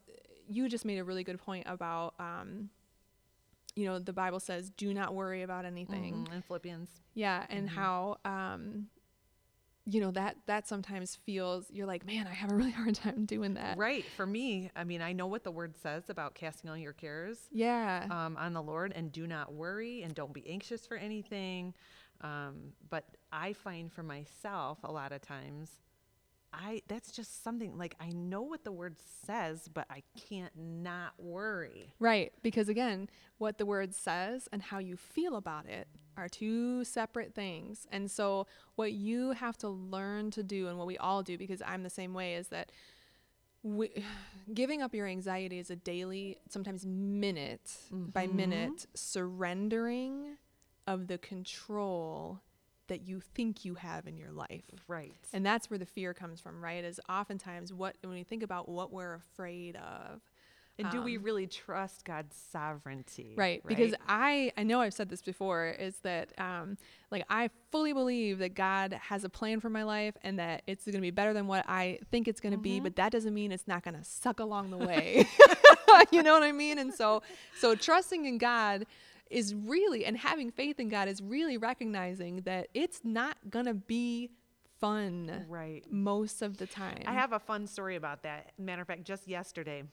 you 0.52 0.68
just 0.70 0.86
made 0.86 0.98
a 1.00 1.04
really 1.04 1.24
good 1.24 1.40
point 1.40 1.64
about 1.68 2.14
um, 2.20 2.70
you 3.76 3.86
know 3.86 4.00
the 4.00 4.14
bible 4.14 4.40
says 4.40 4.70
do 4.72 4.94
not 4.94 5.14
worry 5.16 5.42
about 5.44 5.66
anything 5.66 6.26
Mhm, 6.30 6.36
in 6.36 6.42
Philippians. 6.42 6.90
yeah 7.14 7.46
and 7.50 7.70
Mhm. 7.70 7.74
how 7.74 8.18
um 8.26 8.88
you 9.86 10.00
know 10.00 10.12
that 10.12 10.38
that 10.46 10.68
sometimes 10.68 11.16
feels 11.16 11.66
you're 11.72 11.88
like 11.88 12.06
man 12.06 12.28
i 12.28 12.34
have 12.34 12.52
a 12.52 12.56
really 12.56 12.72
hard 12.82 12.94
time 12.96 13.26
doing 13.26 13.56
that 13.56 13.78
Right. 13.78 14.04
For 14.16 14.26
me, 14.26 14.70
I 14.76 14.84
mean, 14.84 15.02
I 15.02 15.14
know 15.14 15.28
what 15.28 15.44
the 15.44 15.52
word 15.52 15.76
says 15.76 16.10
about 16.10 16.36
casting 16.36 16.70
all 16.70 16.78
your 16.78 16.94
cares 16.94 17.38
yeah 17.52 18.06
um, 18.12 18.38
on 18.38 18.54
the 18.54 18.62
Lord 18.62 18.92
and 18.96 19.12
do 19.12 19.26
not 19.28 19.54
worry 19.54 20.04
and 20.04 20.14
don't 20.14 20.34
be 20.34 20.48
anxious 20.48 20.86
for 20.86 20.98
anything. 20.98 21.74
Um, 22.22 22.74
but 22.90 23.06
I 23.32 23.54
find 23.54 23.92
for 23.92 24.04
myself 24.04 24.78
a 24.84 24.92
lot 24.92 25.12
of 25.12 25.22
times, 25.22 25.72
I 26.54 26.82
that's 26.88 27.12
just 27.12 27.44
something 27.44 27.78
like 27.78 27.96
I 28.00 28.10
know 28.10 28.42
what 28.42 28.64
the 28.66 28.72
word 28.72 28.98
says, 29.26 29.70
but 29.74 29.86
I 29.90 30.04
can't 30.30 30.52
not 30.58 31.14
worry. 31.18 31.94
right 32.00 32.34
because 32.44 32.68
again 32.70 33.10
what 33.38 33.58
the 33.58 33.66
word 33.66 33.94
says 33.96 34.48
and 34.52 34.62
how 34.62 34.80
you 34.80 34.96
feel 34.98 35.36
about 35.36 35.66
it 35.68 35.88
are 36.18 36.28
two 36.30 36.84
separate 36.84 37.34
things 37.34 37.88
and 37.92 38.12
so 38.12 38.46
what 38.76 38.92
you 38.92 39.32
have 39.32 39.58
to 39.58 39.70
learn 39.70 40.30
to 40.32 40.44
do 40.44 40.68
and 40.68 40.78
what 40.78 40.86
we 40.86 40.98
all 40.98 41.24
do 41.24 41.38
because 41.38 41.62
i'm 41.66 41.82
the 41.84 41.90
same 41.90 42.14
way 42.14 42.36
is 42.36 42.50
that 42.50 42.72
we, 43.64 43.90
giving 44.54 44.82
up 44.82 44.94
your 44.94 45.08
anxiety 45.08 45.58
is 45.58 45.70
a 45.72 45.76
daily 45.76 46.38
sometimes 46.50 46.86
minute 46.86 47.72
by 47.92 48.28
Mhm. 48.28 48.34
minute 48.34 48.86
surrendering 48.94 50.38
of 50.86 51.08
the 51.08 51.18
control 51.18 52.42
that 52.92 53.08
you 53.08 53.22
think 53.22 53.64
you 53.66 53.76
have 53.76 54.06
in 54.06 54.18
your 54.18 54.32
life 54.32 54.66
Right. 54.88 55.14
and 55.34 55.46
that's 55.46 55.70
where 55.70 55.80
the 55.80 55.86
fear 55.86 56.14
comes 56.14 56.40
from 56.42 56.62
right 56.64 56.84
is 56.84 57.00
oftentimes 57.10 57.72
what 57.74 57.96
when 58.02 58.14
we 58.14 58.24
think 58.24 58.44
about 58.44 58.68
what 58.68 58.92
we're 58.92 59.16
afraid 59.16 59.76
of 59.78 60.22
And 60.78 60.90
do 60.92 61.02
we 61.02 61.16
um, 61.18 61.24
really 61.24 61.48
trust 61.48 62.04
God's 62.06 62.36
sovereignty? 62.36 63.34
right 63.38 63.62
because 63.66 63.94
i 64.08 64.52
i 64.58 64.64
know 64.64 64.82
i've 64.82 64.94
said 64.94 65.08
this 65.10 65.22
before 65.22 65.68
is 65.80 65.96
that 66.00 66.34
um 66.38 66.78
like 67.12 67.24
i 67.30 67.50
fully 67.72 67.94
believe 67.94 68.40
that 68.40 68.54
god 68.56 68.92
has 69.10 69.24
a 69.24 69.30
plan 69.30 69.60
for 69.62 69.70
my 69.70 69.84
life 69.84 70.16
and 70.22 70.38
that 70.38 70.64
it's 70.68 70.84
going 70.86 70.96
to 70.96 71.00
be 71.02 71.12
better 71.12 71.34
than 71.34 71.48
what 71.48 71.64
i 71.70 71.98
think 72.12 72.28
it's 72.28 72.42
going 72.42 72.52
to 72.52 72.58
be 72.60 72.80
Mhm. 72.80 72.84
but 72.84 72.96
that 72.98 73.12
doesn't 73.12 73.34
mean 73.34 73.52
it's 73.54 73.68
not 73.68 73.84
going 73.84 73.96
to 73.96 74.04
suck 74.04 74.40
along 74.42 74.70
the 74.70 74.78
way 74.92 75.26
you 76.12 76.22
know 76.24 76.34
what 76.34 76.44
i 76.44 76.52
mean 76.52 76.78
and 76.78 76.94
so 76.94 77.22
so 77.60 77.74
trusting 77.76 78.26
in 78.26 78.38
god 78.38 78.86
is 79.32 79.56
really 79.56 80.06
and 80.06 80.18
having 80.18 80.52
faith 80.52 80.80
in 80.80 80.90
God 80.90 81.08
is 81.08 81.22
really 81.22 81.58
recognizing 81.58 82.38
that 82.42 82.68
it's 82.74 83.02
not 83.04 83.38
gonna 83.50 83.74
be 83.74 84.30
fun 84.80 85.46
Right. 85.48 85.84
most 85.92 86.42
of 86.42 86.58
the 86.58 86.68
time. 86.68 87.04
I 87.06 87.14
have 87.14 87.34
a 87.34 87.40
fun 87.40 87.68
story 87.68 87.96
about 87.96 88.24
that. 88.24 88.52
Matter 88.58 88.82
of 88.82 88.88
fact, 88.88 89.04
just 89.04 89.28
yesterday, 89.28 89.84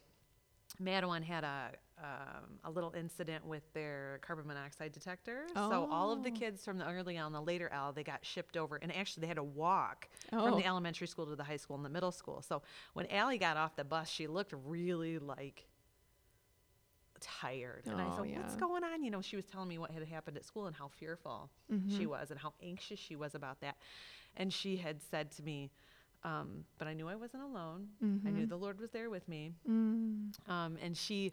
Mattawan 0.81 1.22
had 1.22 1.44
a 1.44 1.72
um, 2.01 2.61
a 2.62 2.70
little 2.70 2.92
incident 2.96 3.44
with 3.44 3.64
their 3.72 4.20
carbon 4.22 4.46
monoxide 4.46 4.92
detector. 4.92 5.46
Oh. 5.57 5.68
So 5.68 5.88
all 5.90 6.12
of 6.12 6.22
the 6.22 6.31
Oh. 6.31 6.33
kids 6.35 6.64
from 6.64 6.79
the 6.79 6.88
early 6.88 7.16
L 7.16 7.27
and 7.27 7.35
the 7.35 7.40
later 7.40 7.68
L, 7.72 7.92
they 7.92 8.05
got 8.05 8.24
shipped 8.24 8.57
over, 8.57 8.77
and 8.77 8.94
actually 8.94 9.22
they 9.22 9.27
had 9.27 9.37
to 9.37 9.42
walk 9.42 10.09
from 10.31 10.55
Oh. 10.55 10.57
the 10.57 10.64
elementary 10.64 11.09
school 11.09 11.27
to 11.27 11.35
the 11.35 11.42
high 11.42 11.57
school 11.57 11.74
and 11.74 11.85
the 11.85 11.88
middle 11.88 12.12
school. 12.12 12.40
So 12.40 12.62
when 12.92 13.07
Allie 13.09 13.37
got 13.38 13.57
off 13.57 13.74
the 13.74 13.83
bus, 13.83 14.09
she 14.09 14.29
looked 14.29 14.53
really 14.64 15.18
like 15.18 15.66
tired, 17.20 17.85
and 17.87 18.00
I 18.00 18.07
Oh, 18.07 18.22
said, 18.24 18.37
"What's 18.37 18.57
going 18.57 18.85
on?" 18.85 19.02
You 19.04 19.11
know, 19.11 19.20
she 19.20 19.37
was 19.37 19.44
telling 19.46 19.68
me 19.68 19.78
what 19.78 19.90
had 19.90 20.02
happened 20.09 20.37
at 20.37 20.44
school 20.44 20.66
and 20.66 20.74
how 20.76 20.88
fearful 20.88 21.50
she 21.96 22.07
was 22.07 22.31
and 22.31 22.38
how 22.38 22.54
anxious 22.62 22.98
she 22.98 23.16
was 23.16 23.35
about 23.35 23.61
that. 23.61 23.76
And 24.37 24.52
she 24.52 24.76
had 24.76 25.02
said 25.02 25.31
to 25.33 25.42
me, 25.42 25.70
um, 26.24 26.64
but 26.78 26.88
I 26.88 26.94
knew 26.94 27.09
I 27.09 27.14
wasn't 27.16 27.42
alone. 27.44 27.88
I 28.26 28.31
knew 28.31 28.46
the 28.46 28.57
Lord 28.57 28.81
was 28.81 28.90
there 28.90 29.11
with 29.11 29.28
me. 29.28 29.52
Mm, 29.68 30.33
Um, 30.48 30.76
and 30.83 30.96
she, 30.96 31.33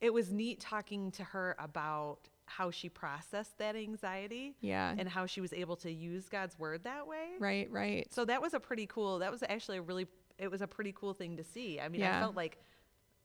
it 0.00 0.12
was 0.12 0.30
neat 0.32 0.60
talking 0.60 1.10
to 1.12 1.24
her 1.24 1.56
about 1.58 2.18
how 2.46 2.70
she 2.70 2.88
processed 2.88 3.58
that 3.58 3.76
anxiety 3.76 4.54
yeah. 4.60 4.94
and 4.96 5.08
how 5.08 5.26
she 5.26 5.40
was 5.40 5.52
able 5.52 5.76
to 5.76 5.90
use 5.92 6.28
God's 6.28 6.58
word 6.58 6.84
that 6.84 7.06
way. 7.06 7.30
right, 7.38 7.70
right. 7.70 8.06
So 8.12 8.24
that 8.24 8.40
was 8.40 8.54
a 8.54 8.60
pretty 8.60 8.86
cool, 8.86 9.18
that 9.18 9.30
was 9.30 9.42
actually 9.48 9.78
a 9.78 9.82
really, 9.82 10.06
it 10.38 10.50
was 10.50 10.62
a 10.62 10.66
pretty 10.66 10.92
cool 10.96 11.12
thing 11.12 11.36
to 11.36 11.44
see. 11.44 11.80
I 11.80 11.88
mean, 11.88 12.02
I 12.02 12.20
felt 12.20 12.36
like 12.36 12.58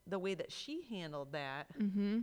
the 0.08 0.20
way 0.20 0.34
that 0.36 0.52
she 0.52 0.84
handled 0.90 1.32
that, 1.34 1.68
Mm-hmm. 1.80 2.20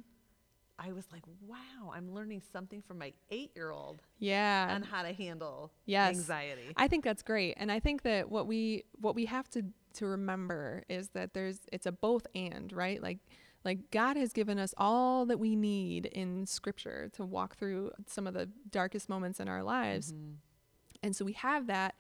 I 0.83 0.93
was 0.93 1.05
like, 1.13 1.25
wow, 1.47 1.93
I'm 1.95 2.15
learning 2.15 2.41
something 2.55 2.81
from 2.81 2.97
my 2.99 3.13
eight 3.31 3.51
year 3.55 3.71
old 3.71 4.01
Yeah. 4.19 4.69
on 4.75 4.83
how 4.83 5.03
to 5.03 5.13
handle 5.13 5.71
Yes. 5.85 6.17
anxiety. 6.17 6.73
I 6.75 6.89
think 6.89 7.05
that's 7.05 7.23
great. 7.23 7.55
And 7.59 7.71
I 7.71 7.81
think 7.81 8.01
that 8.03 8.31
what 8.31 8.47
we 8.47 8.85
what 8.99 9.15
we 9.15 9.27
have 9.27 9.47
to 9.51 9.63
to 9.95 10.07
remember 10.07 10.85
is 10.89 11.11
that 11.11 11.35
there's 11.35 11.61
it's 11.71 11.85
a 11.85 11.93
both 11.93 12.27
and, 12.35 12.73
right? 12.73 13.03
Like 13.03 13.19
like 13.63 13.91
God 13.91 14.17
has 14.17 14.33
given 14.33 14.59
us 14.59 14.73
all 14.79 15.27
that 15.27 15.39
we 15.39 15.55
need 15.55 16.07
in 16.07 16.47
scripture 16.47 17.11
to 17.13 17.27
walk 17.27 17.57
through 17.57 17.91
some 18.07 18.27
of 18.27 18.33
the 18.33 18.49
darkest 18.71 19.11
moments 19.11 19.39
in 19.39 19.49
our 19.49 19.63
lives. 19.63 20.13
Mhm. 20.15 20.37
And 21.03 21.15
so 21.15 21.27
we 21.27 21.35
have 21.35 21.67
that 21.67 21.95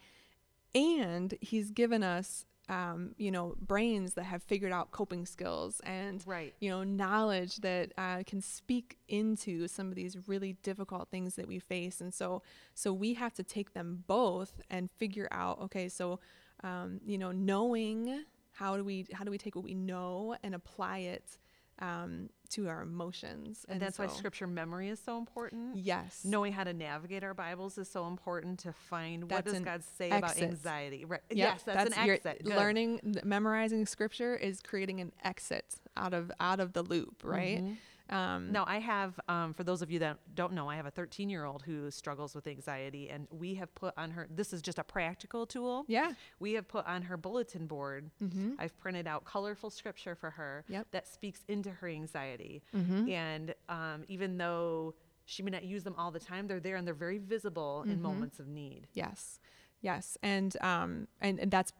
and 0.75 1.35
he's 1.43 1.71
given 1.71 2.03
us 2.03 2.47
um, 2.71 3.17
you 3.19 3.33
know, 3.33 3.57
brains 3.61 4.15
that 4.15 4.23
have 4.23 4.45
figured 4.45 4.71
out 4.71 4.93
coping 4.93 5.27
skills 5.27 5.81
and 5.81 6.23
Right. 6.25 6.55
you 6.61 6.71
know, 6.71 6.85
knowledge 6.85 7.57
that 7.57 7.93
uh, 7.99 8.23
can 8.25 8.41
speak 8.41 8.97
into 9.09 9.67
some 9.67 9.89
of 9.89 9.97
these 9.97 10.17
really 10.29 10.53
difficult 10.63 11.09
things 11.11 11.35
that 11.35 11.49
we 11.49 11.59
face. 11.59 12.01
And 12.01 12.15
so, 12.15 12.43
so 12.75 12.93
we 12.93 13.15
have 13.15 13.35
to 13.35 13.43
take 13.43 13.75
them 13.75 14.05
both 14.07 14.63
and 14.71 14.89
figure 14.99 15.27
out, 15.33 15.61
okay, 15.63 15.89
so, 15.89 16.21
um, 16.63 17.01
you 17.05 17.19
know, 17.19 17.33
knowing 17.33 18.25
how 18.53 18.77
do 18.77 18.85
we, 18.85 19.05
how 19.13 19.25
do 19.25 19.33
we 19.33 19.39
take 19.39 19.57
what 19.57 19.65
we 19.65 19.75
know 19.75 20.37
and 20.45 20.55
apply 20.55 20.99
it 20.99 21.39
um, 21.81 22.29
to 22.51 22.69
our 22.69 22.83
emotions? 22.83 23.65
And, 23.69 23.81
that's 23.81 23.99
why 23.99 24.07
scripture 24.09 24.47
memory 24.47 24.89
is 24.89 25.01
so 25.01 25.19
important. 25.19 25.77
Yes. 25.77 26.23
Knowing 26.25 26.53
how 26.53 26.65
to 26.65 26.73
navigate 26.73 27.25
our 27.25 27.35
Bibles 27.35 27.79
is 27.79 27.89
so 27.91 28.07
important 28.07 28.61
to 28.61 28.73
find 28.73 29.31
what 29.31 29.45
does 29.45 29.61
God 29.61 29.83
say 29.99 30.11
about 30.11 30.41
anxiety. 30.41 31.05
Right. 31.05 31.21
Yep, 31.31 31.37
yes, 31.37 31.63
that's, 31.63 31.97
an 31.97 32.07
your- 32.07 32.17
exit. 32.17 32.45
Learning, 32.47 33.01
memorizing 33.25 33.87
scripture 33.87 34.37
is 34.37 34.61
creating 34.61 35.01
an 35.01 35.13
exit 35.25 35.77
out 35.97 36.15
of 36.15 36.31
out 36.41 36.61
of 36.61 36.73
the 36.73 36.83
loop, 36.83 37.23
right? 37.25 37.63
Mhm. 37.63 37.77
Um, 38.11 38.53
No, 38.53 38.65
I 38.67 38.79
have, 38.79 39.19
um, 39.29 39.55
for 39.55 39.65
those 39.65 39.83
of 39.83 39.91
you 39.91 39.99
that 40.01 40.19
don't 40.35 40.53
know, 40.53 40.69
I 40.69 40.77
have 40.77 40.87
a 40.87 40.91
13 40.91 41.31
year 41.31 41.45
old 41.45 41.63
who 41.63 41.91
struggles 41.91 42.35
with 42.35 42.47
anxiety, 42.47 43.09
and 43.11 43.27
we 43.31 43.55
have 43.55 43.75
put 43.75 43.95
on 43.97 44.11
her, 44.13 44.27
this 44.31 44.53
is 44.53 44.63
just 44.63 44.79
a 44.79 44.85
practical 44.85 45.47
tool. 45.47 45.85
Yeah. 45.89 46.13
We 46.39 46.53
have 46.55 46.67
put 46.69 46.87
on 46.87 47.03
her 47.03 47.17
bulletin 47.17 47.67
board, 47.67 48.11
Mm-hmm. 48.23 48.55
I've 48.59 48.77
printed 48.79 49.07
out 49.07 49.25
colorful 49.25 49.71
scripture 49.71 50.15
for 50.15 50.31
her 50.31 50.65
Yep. 50.69 50.89
that 50.93 51.07
speaks 51.09 51.45
into 51.49 51.71
her 51.71 51.89
anxiety. 51.89 52.63
Mm-hmm. 52.75 53.09
And 53.11 53.55
um, 53.69 54.05
even 54.09 54.37
though 54.39 54.95
she 55.25 55.43
may 55.43 55.51
not 55.51 55.65
use 55.65 55.85
them 55.85 55.95
all 55.97 56.11
the 56.11 56.19
time, 56.21 56.47
they're 56.49 56.61
there 56.61 56.77
and 56.77 56.87
they're 56.87 56.95
very 56.95 57.19
visible 57.19 57.85
in 57.87 57.99
Mhm. 57.99 58.03
moments 58.03 58.41
of 58.41 58.49
need. 58.49 58.89
Yes. 58.95 59.39
Yes. 59.81 60.17
And 60.23 60.57
um 60.63 61.09
and, 61.21 61.39
and 61.41 61.51
that's 61.51 61.73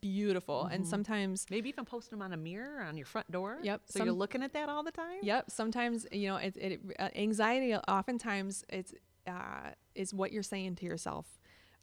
beautiful. 0.00 0.66
And 0.66 0.84
Mhm. 0.84 0.88
sometimes 0.88 1.46
Maybe 1.50 1.68
even 1.68 1.84
post 1.84 2.10
them 2.10 2.22
on 2.22 2.32
a 2.32 2.36
mirror 2.36 2.82
on 2.82 2.96
your 2.96 3.06
front 3.06 3.30
door. 3.30 3.58
Yep, 3.62 3.82
So 3.86 4.04
you're 4.04 4.12
looking 4.12 4.42
at 4.42 4.52
that 4.52 4.68
all 4.68 4.82
the 4.82 4.92
time. 4.92 5.18
yep, 5.22 5.50
sometimes 5.50 6.06
you 6.12 6.28
know 6.28 6.36
it, 6.36 6.56
it 6.56 6.80
uh, 6.98 7.08
anxiety 7.16 7.74
oftentimes 7.74 8.64
it's 8.68 8.94
uh 9.26 9.70
is 9.94 10.14
what 10.14 10.32
you're 10.32 10.42
saying 10.42 10.76
to 10.76 10.84
yourself. 10.86 11.26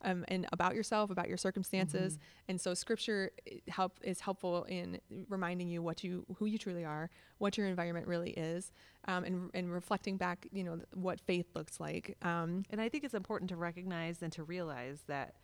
Um, 0.02 0.26
and 0.28 0.46
about 0.52 0.74
yourself, 0.74 1.08
about 1.10 1.26
your 1.26 1.38
circumstances, 1.38 2.18
and 2.48 2.60
so 2.60 2.74
Scripture 2.74 3.30
help 3.68 3.98
is 4.02 4.20
helpful 4.20 4.64
in 4.64 5.00
reminding 5.30 5.68
you 5.68 5.80
what 5.82 6.04
you, 6.04 6.26
who 6.36 6.44
you 6.44 6.58
truly 6.58 6.84
are, 6.84 7.08
what 7.38 7.56
your 7.56 7.66
environment 7.66 8.06
really 8.06 8.30
is, 8.32 8.72
um, 9.08 9.24
and 9.24 9.50
and 9.54 9.72
reflecting 9.72 10.18
back, 10.18 10.46
you 10.52 10.64
know, 10.64 10.80
what 10.92 11.18
faith 11.22 11.46
looks 11.54 11.80
like. 11.80 12.14
Um, 12.22 12.64
And 12.68 12.78
I 12.78 12.90
think 12.90 13.04
it's 13.04 13.14
important 13.14 13.48
to 13.48 13.56
recognize 13.56 14.22
and 14.22 14.30
to 14.34 14.44
realize 14.44 15.00
that 15.08 15.34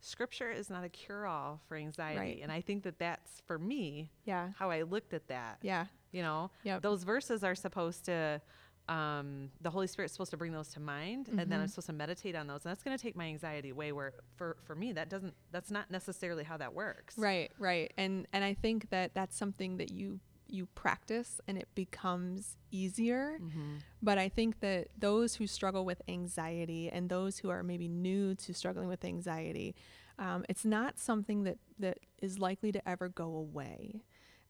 scripture 0.00 0.50
is 0.50 0.70
not 0.70 0.84
a 0.84 0.88
cure 0.88 1.26
all 1.26 1.60
for 1.68 1.76
anxiety. 1.76 2.18
Right. 2.18 2.40
And 2.42 2.50
I 2.50 2.60
think 2.60 2.82
that 2.84 2.98
that's 2.98 3.40
for 3.46 3.58
me 3.58 4.10
yeah, 4.24 4.50
how 4.58 4.70
I 4.70 4.82
looked 4.82 5.12
at 5.14 5.28
that. 5.28 5.58
yeah, 5.62 5.86
You 6.12 6.22
know, 6.22 6.50
Yep. 6.64 6.82
those 6.82 7.04
verses 7.04 7.44
are 7.44 7.54
supposed 7.54 8.04
to, 8.06 8.40
um, 8.88 9.50
the 9.60 9.70
Holy 9.70 9.86
Spirit's 9.86 10.12
supposed 10.14 10.32
to 10.32 10.36
bring 10.36 10.52
those 10.52 10.68
to 10.70 10.80
mind, 10.80 11.28
and 11.28 11.38
then 11.38 11.60
I'm 11.60 11.66
Mhm. 11.66 11.70
supposed 11.70 11.86
to 11.86 11.92
meditate 11.92 12.34
on 12.34 12.46
those. 12.48 12.64
And 12.64 12.70
that's 12.70 12.82
going 12.82 12.96
to 12.96 13.02
take 13.02 13.14
my 13.14 13.26
anxiety 13.26 13.70
away. 13.70 13.92
Where 13.92 14.12
for, 14.36 14.56
for 14.64 14.74
me, 14.74 14.92
that 14.94 15.08
doesn't, 15.08 15.34
that's 15.52 15.70
not 15.70 15.90
necessarily 15.90 16.42
how 16.42 16.56
that 16.56 16.74
works. 16.74 17.16
Right, 17.16 17.52
right. 17.58 17.92
And 17.96 18.26
and 18.32 18.42
I 18.42 18.54
think 18.54 18.90
that 18.90 19.14
that's 19.14 19.36
something 19.36 19.76
that 19.76 19.92
you 19.92 20.18
you 20.52 20.66
practice 20.66 21.40
and 21.46 21.58
it 21.58 21.68
becomes 21.74 22.56
easier. 22.70 23.38
Mm-hmm. 23.40 23.76
But 24.02 24.18
I 24.18 24.28
think 24.28 24.60
that 24.60 24.88
those 24.98 25.34
who 25.36 25.46
struggle 25.46 25.84
with 25.84 26.02
anxiety 26.08 26.88
and 26.90 27.08
those 27.08 27.38
who 27.38 27.50
are 27.50 27.62
maybe 27.62 27.88
new 27.88 28.34
to 28.36 28.54
struggling 28.54 28.88
with 28.88 29.04
anxiety, 29.04 29.74
um, 30.18 30.44
it's 30.48 30.64
not 30.64 30.98
something 30.98 31.44
that 31.44 31.58
that 31.78 31.98
is 32.20 32.38
likely 32.38 32.72
to 32.72 32.88
ever 32.88 33.08
go 33.08 33.34
away. 33.34 34.02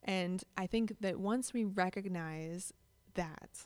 And 0.03 0.43
I 0.57 0.67
think 0.67 0.95
that 1.01 1.19
once 1.19 1.53
we 1.53 1.63
recognize 1.63 2.73
that, 3.13 3.65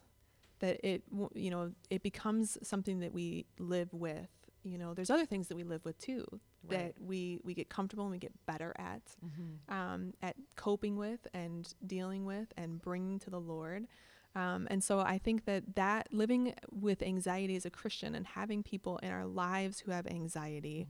that 0.59 0.79
it 0.87 1.03
you 1.33 1.49
know 1.49 1.71
it 1.89 2.03
becomes 2.03 2.57
something 2.61 2.99
that 2.99 3.13
we 3.13 3.45
live 3.59 3.93
with. 3.93 4.29
You 4.63 4.77
know, 4.79 4.93
there's 4.93 5.11
other 5.11 5.25
things 5.25 5.47
that 5.47 5.55
we 5.55 5.63
live 5.63 5.85
with 5.85 5.97
too 5.99 6.25
Right. 6.69 6.95
that 6.95 7.01
we 7.01 7.39
we 7.43 7.53
get 7.53 7.69
comfortable 7.69 8.05
and 8.05 8.11
we 8.11 8.17
get 8.19 8.33
better 8.45 8.73
at 8.77 9.01
Mm-hmm. 9.25 9.73
um, 9.73 10.13
at 10.21 10.35
coping 10.55 10.95
with 10.97 11.27
and 11.33 11.71
dealing 11.85 12.25
with 12.25 12.53
and 12.57 12.81
bringing 12.81 13.19
to 13.19 13.29
the 13.29 13.39
Lord. 13.39 13.87
Um, 14.35 14.67
and 14.69 14.83
so 14.83 14.99
I 14.99 15.17
think 15.17 15.45
that 15.45 15.75
that 15.75 16.09
living 16.11 16.53
with 16.71 17.01
anxiety 17.01 17.55
as 17.55 17.65
a 17.65 17.69
Christian 17.69 18.15
and 18.15 18.27
having 18.27 18.63
people 18.63 18.97
in 18.97 19.09
our 19.09 19.25
lives 19.25 19.79
who 19.79 19.91
have 19.91 20.05
anxiety, 20.07 20.87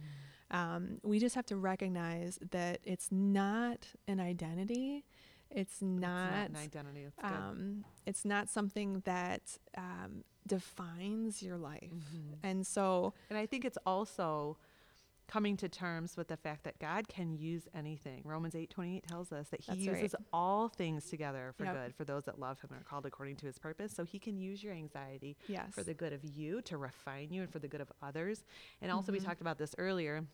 um, 0.50 1.00
we 1.04 1.20
just 1.20 1.36
have 1.36 1.46
to 1.48 1.56
recognize 1.56 2.40
that 2.52 2.80
it's 2.84 3.12
not 3.12 3.88
an 4.08 4.20
identity. 4.20 5.06
It's 5.52 5.80
not. 5.82 6.46
it's 6.50 6.54
not 6.54 6.60
an 6.62 6.66
identity. 6.70 7.02
It's 7.04 7.16
good. 7.22 7.26
um, 7.32 7.86
it's 8.08 8.26
not 8.26 8.50
something 8.50 9.02
that 9.06 9.60
um, 9.78 10.24
defines 10.48 11.44
your 11.44 11.58
life. 11.58 11.92
Mhm. 11.94 12.38
And 12.42 12.66
so, 12.66 13.14
And 13.30 13.38
I 13.38 13.46
think 13.46 13.64
it's 13.64 13.78
also 13.86 14.58
coming 15.28 15.58
to 15.58 15.68
terms 15.70 16.16
with 16.18 16.28
the 16.28 16.38
fact 16.38 16.64
that 16.64 16.78
God 16.80 17.08
can 17.08 17.36
use 17.36 17.68
anything. 17.74 18.22
Romans 18.24 18.56
8:28 18.56 19.04
tells 19.08 19.32
us 19.32 19.50
that 19.50 19.62
he 19.62 19.68
That's 19.86 19.88
right. 19.88 20.02
uses 20.04 20.16
all 20.32 20.70
things 20.70 21.10
together 21.10 21.54
for 21.58 21.66
Yep. 21.66 21.74
good 21.76 21.96
for 21.96 22.06
those 22.06 22.26
that 22.26 22.40
love 22.40 22.62
him 22.62 22.70
and 22.72 22.82
are 22.82 22.84
called 22.84 23.06
according 23.06 23.36
to 23.38 23.46
his 23.46 23.58
purpose. 23.58 23.92
So 23.94 24.04
he 24.04 24.20
can 24.20 24.38
use 24.38 24.64
your 24.64 24.74
anxiety 24.74 25.38
yes. 25.48 25.74
for 25.74 25.84
the 25.84 25.94
good 25.94 26.14
of 26.14 26.24
you, 26.24 26.62
to 26.64 26.78
refine 26.78 27.32
you 27.32 27.42
and 27.42 27.52
for 27.52 27.60
the 27.60 27.68
good 27.68 27.82
of 27.82 27.92
others. 28.02 28.44
And 28.82 28.92
also 28.92 29.12
we 29.12 29.20
Mhm. 29.20 29.26
talked 29.26 29.42
about 29.42 29.58
this 29.58 29.74
earlier. 29.78 30.28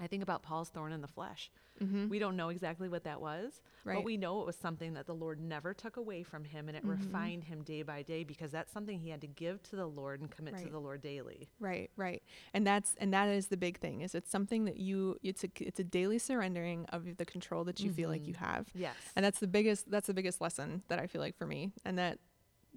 I 0.00 0.06
think 0.08 0.22
about 0.22 0.42
Paul's 0.42 0.70
thorn 0.70 0.92
in 0.92 1.00
the 1.02 1.08
flesh. 1.08 1.50
Mhm. 1.80 2.08
We 2.08 2.18
don't 2.18 2.36
know 2.36 2.48
exactly 2.48 2.88
what 2.88 3.04
that 3.04 3.20
was, 3.20 3.62
right. 3.84 3.94
but 3.94 4.04
we 4.04 4.16
know 4.16 4.40
it 4.40 4.46
was 4.46 4.56
something 4.56 4.94
that 4.94 5.06
the 5.06 5.14
Lord 5.14 5.40
never 5.40 5.72
took 5.72 5.96
away 5.96 6.22
from 6.24 6.44
him 6.44 6.68
and 6.68 6.76
it 6.76 6.84
Mhm. 6.84 6.90
refined 6.90 7.44
him 7.44 7.62
day 7.62 7.82
by 7.82 8.02
day 8.02 8.24
because 8.24 8.50
that's 8.50 8.72
something 8.72 8.98
he 8.98 9.10
had 9.10 9.20
to 9.20 9.26
give 9.28 9.62
to 9.64 9.76
the 9.76 9.86
Lord 9.86 10.20
and 10.20 10.30
commit 10.30 10.54
to 10.58 10.68
the 10.68 10.80
Lord 10.80 11.00
daily. 11.00 11.48
Right, 11.60 11.90
right, 11.96 12.22
and 12.52 12.66
that's 12.66 12.94
and 12.96 13.12
that 13.14 13.28
is 13.28 13.48
the 13.48 13.56
big 13.56 13.78
thing. 13.78 14.00
Is 14.02 14.14
it's 14.14 14.30
something 14.30 14.64
that 14.66 14.76
you 14.78 15.18
it's 15.22 15.44
a 15.44 15.48
it's 15.60 15.80
a 15.80 15.84
daily 15.84 16.18
surrendering 16.18 16.86
of 16.86 17.16
the 17.16 17.24
control 17.24 17.64
that 17.64 17.80
you 17.80 17.92
feel 17.92 18.08
like 18.10 18.26
you 18.26 18.34
Mhm. 18.34 18.38
have, 18.38 18.70
Yes. 18.74 18.96
and 19.16 19.24
that's 19.24 19.38
the 19.40 19.46
biggest 19.48 19.90
that's 19.90 20.06
the 20.08 20.14
biggest 20.14 20.40
lesson 20.40 20.82
that 20.88 20.98
I 20.98 21.06
feel 21.06 21.20
like 21.20 21.36
for 21.36 21.46
me, 21.46 21.72
and 21.84 21.98
that 21.98 22.18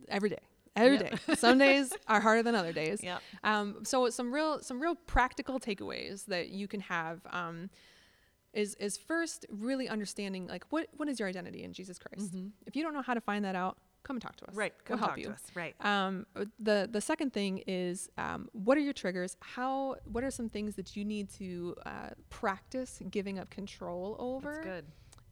every 0.08 0.30
day, 0.30 0.47
every 0.78 0.98
Yep. 0.98 1.20
day. 1.28 1.36
Some 1.36 1.58
days 1.58 1.94
are 2.08 2.20
harder 2.22 2.44
than 2.44 2.56
other 2.56 2.72
days. 2.74 3.02
Yep. 3.04 3.22
Um, 3.44 3.84
so 3.84 4.10
some 4.10 4.32
real 4.34 4.62
some 4.62 4.80
real 4.80 4.96
practical 4.96 5.60
takeaways 5.60 6.26
that 6.26 6.50
you 6.50 6.68
can 6.68 6.80
have 6.82 7.20
um, 7.32 7.70
is 8.54 8.76
is 8.76 8.98
first 8.98 9.46
really 9.50 9.88
understanding 9.90 10.48
like 10.48 10.66
what 10.70 10.88
what 10.98 11.10
is 11.10 11.20
your 11.20 11.28
identity 11.30 11.64
in 11.64 11.74
Jesus 11.74 12.00
Christ. 12.00 12.34
Mhm. 12.34 12.52
If 12.66 12.76
you 12.76 12.84
don't 12.84 12.94
know 12.94 13.02
how 13.02 13.14
to 13.14 13.22
find 13.22 13.44
that 13.46 13.56
out, 13.56 13.78
come 14.04 14.16
and 14.16 14.22
talk 14.22 14.38
to 14.38 14.48
us. 14.48 14.56
Right. 14.56 14.74
We'll 14.78 14.86
Come 14.98 15.00
help 15.00 15.12
talk 15.12 15.18
you. 15.20 15.26
to 15.26 15.32
us. 15.32 15.44
Right. 15.54 15.76
Um, 15.86 16.26
the 16.60 16.88
the 16.92 17.02
second 17.02 17.34
thing 17.34 17.62
is 17.68 18.10
um, 18.18 18.48
what 18.54 18.78
are 18.78 18.82
your 18.82 18.94
triggers? 18.94 19.36
How 19.42 19.98
what 20.06 20.24
are 20.24 20.32
some 20.32 20.50
things 20.50 20.76
that 20.76 20.96
you 20.96 21.04
need 21.04 21.30
to 21.32 21.76
uh, 21.86 22.10
practice 22.30 23.00
giving 23.12 23.38
up 23.38 23.50
control 23.50 24.16
over? 24.18 24.54
That's 24.54 24.66
good. 24.66 24.86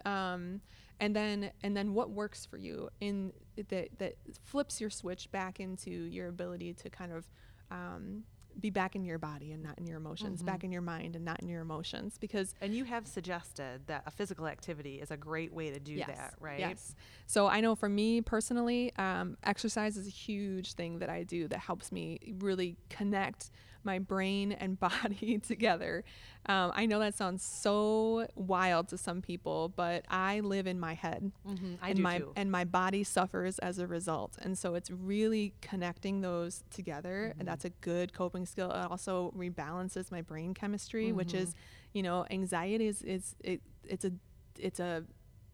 Um, 0.05 0.61
and 0.99 1.15
then 1.15 1.51
and 1.61 1.75
then 1.75 1.93
what 1.93 2.09
works 2.09 2.45
for 2.45 2.57
you 2.57 2.89
in 3.01 3.33
that 3.55 3.89
that 3.97 4.15
flips 4.43 4.79
your 4.79 4.89
switch 4.89 5.29
back 5.31 5.59
into 5.59 5.89
your 5.89 6.27
ability 6.29 6.73
to 6.73 6.89
kind 6.89 7.11
of 7.11 7.29
um, 7.71 8.23
be 8.59 8.69
back 8.69 8.95
in 8.95 9.03
your 9.03 9.17
body 9.17 9.51
and 9.51 9.61
not 9.61 9.77
in 9.77 9.85
your 9.85 9.97
emotions, 9.97 10.41
back 10.41 10.63
in 10.63 10.71
your 10.71 10.81
mind 10.81 11.15
and 11.15 11.25
not 11.25 11.41
in 11.41 11.49
your 11.49 11.61
emotions 11.61 12.17
because 12.17 12.55
And 12.61 12.73
you 12.73 12.85
have 12.85 13.05
suggested 13.05 13.81
that 13.87 14.03
a 14.05 14.11
physical 14.11 14.47
activity 14.47 15.01
is 15.01 15.11
a 15.11 15.17
great 15.17 15.51
way 15.53 15.71
to 15.71 15.79
do 15.79 15.97
that, 15.97 16.35
right? 16.39 16.59
Yes. 16.59 16.95
So 17.25 17.47
I 17.47 17.59
know 17.59 17.75
for 17.75 17.89
me 17.89 18.21
personally, 18.21 18.93
um, 18.97 19.37
exercise 19.43 19.97
is 19.97 20.07
a 20.07 20.11
huge 20.11 20.73
thing 20.73 20.99
that 20.99 21.09
I 21.09 21.23
do 21.23 21.47
that 21.49 21.59
helps 21.59 21.91
me 21.91 22.19
really 22.39 22.77
connect 22.89 23.51
my 23.85 23.99
brain 23.99 24.51
and 24.51 24.79
body 24.87 25.39
together. 25.39 26.03
Um, 26.47 26.71
I 26.75 26.85
know 26.85 26.99
that 26.99 27.15
sounds 27.15 27.43
so 27.43 28.27
wild 28.35 28.87
to 28.89 28.97
some 28.97 29.21
people, 29.21 29.69
but 29.75 30.05
I 30.09 30.41
live 30.41 30.67
in 30.67 30.79
my 30.79 30.93
head. 30.93 31.31
Mhm, 31.47 31.77
I 31.81 31.89
and 31.89 31.97
do 31.97 32.03
my 32.03 32.17
too. 32.19 32.31
and 32.35 32.51
my 32.51 32.63
body 32.65 33.03
suffers 33.03 33.59
as 33.59 33.79
a 33.79 33.87
result. 33.87 34.37
And 34.41 34.57
so 34.57 34.75
it's 34.75 34.89
really 34.91 35.53
connecting 35.61 36.21
those 36.21 36.63
together, 36.71 37.29
Mm-hmm. 37.29 37.39
and 37.39 37.47
that's 37.47 37.65
a 37.65 37.69
good 37.81 38.13
coping 38.13 38.45
skill. 38.45 38.71
It 38.71 38.91
also 38.91 39.31
rebalances 39.37 40.11
my 40.11 40.21
brain 40.21 40.53
chemistry, 40.53 41.11
which 41.13 41.33
Mm-hmm. 41.33 41.37
is, 41.43 41.53
you 41.93 42.03
know, 42.03 42.25
anxiety 42.29 42.87
is 42.87 43.01
is 43.03 43.35
it 43.43 43.61
it's 43.83 44.05
a 44.05 44.11
it's 44.59 44.79
a 44.79 45.03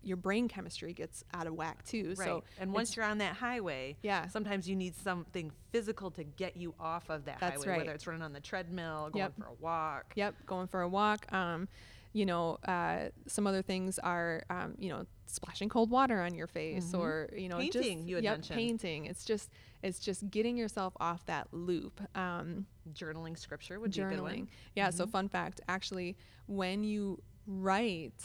your 0.03 0.17
brain 0.17 0.47
chemistry 0.47 0.93
gets 0.93 1.23
out 1.33 1.45
of 1.47 1.53
whack 1.53 1.83
too. 1.83 2.15
Right. 2.17 2.25
So 2.27 2.43
and 2.59 2.73
once 2.73 2.95
you're 2.95 3.05
on 3.05 3.19
that 3.19 3.35
highway, 3.35 3.97
Yeah. 4.01 4.27
sometimes 4.27 4.67
you 4.67 4.75
need 4.75 4.95
something 4.95 5.51
physical 5.71 6.09
to 6.11 6.23
get 6.23 6.57
you 6.57 6.73
off 6.79 7.09
of 7.09 7.25
that 7.25 7.39
That's 7.39 7.63
highway, 7.63 7.67
right. 7.67 7.77
whether 7.79 7.91
it's 7.93 8.07
running 8.07 8.23
on 8.23 8.33
the 8.33 8.39
treadmill, 8.41 9.09
going 9.11 9.23
Yep. 9.25 9.35
for 9.37 9.45
a 9.45 9.53
walk. 9.53 10.13
Yep, 10.15 10.45
going 10.45 10.67
for 10.67 10.81
a 10.81 10.89
walk. 10.89 11.31
Um, 11.31 11.67
you 12.13 12.25
know, 12.25 12.57
uh, 12.67 13.09
some 13.27 13.47
other 13.47 13.61
things 13.61 13.97
are, 13.99 14.43
um, 14.49 14.75
you 14.77 14.89
know, 14.89 15.05
splashing 15.27 15.69
cold 15.69 15.89
water 15.89 16.19
on 16.21 16.33
your 16.33 16.47
face, 16.47 16.93
or 16.93 17.29
you 17.37 17.47
know, 17.47 17.55
Mm-hmm. 17.55 17.69
Painting, 17.71 17.97
just 17.99 18.07
you 18.09 18.15
had 18.15 18.23
yep, 18.25 18.33
mentioned. 18.33 18.57
painting. 18.57 19.05
It's 19.05 19.23
just, 19.23 19.49
it's 19.81 19.97
just 19.99 20.29
getting 20.29 20.57
yourself 20.57 20.93
off 20.99 21.25
that 21.27 21.47
loop. 21.53 22.01
Um, 22.17 22.65
Journaling 22.93 23.37
scripture 23.39 23.79
would 23.79 23.93
be 23.93 24.01
a 24.01 24.09
good 24.09 24.19
journaling. 24.19 24.23
one. 24.39 24.49
Yeah. 24.75 24.89
So 24.89 25.03
Mm-hmm. 25.05 25.11
fun 25.11 25.29
fact, 25.29 25.61
actually, 25.69 26.17
when 26.47 26.83
you 26.83 27.21
write, 27.47 28.21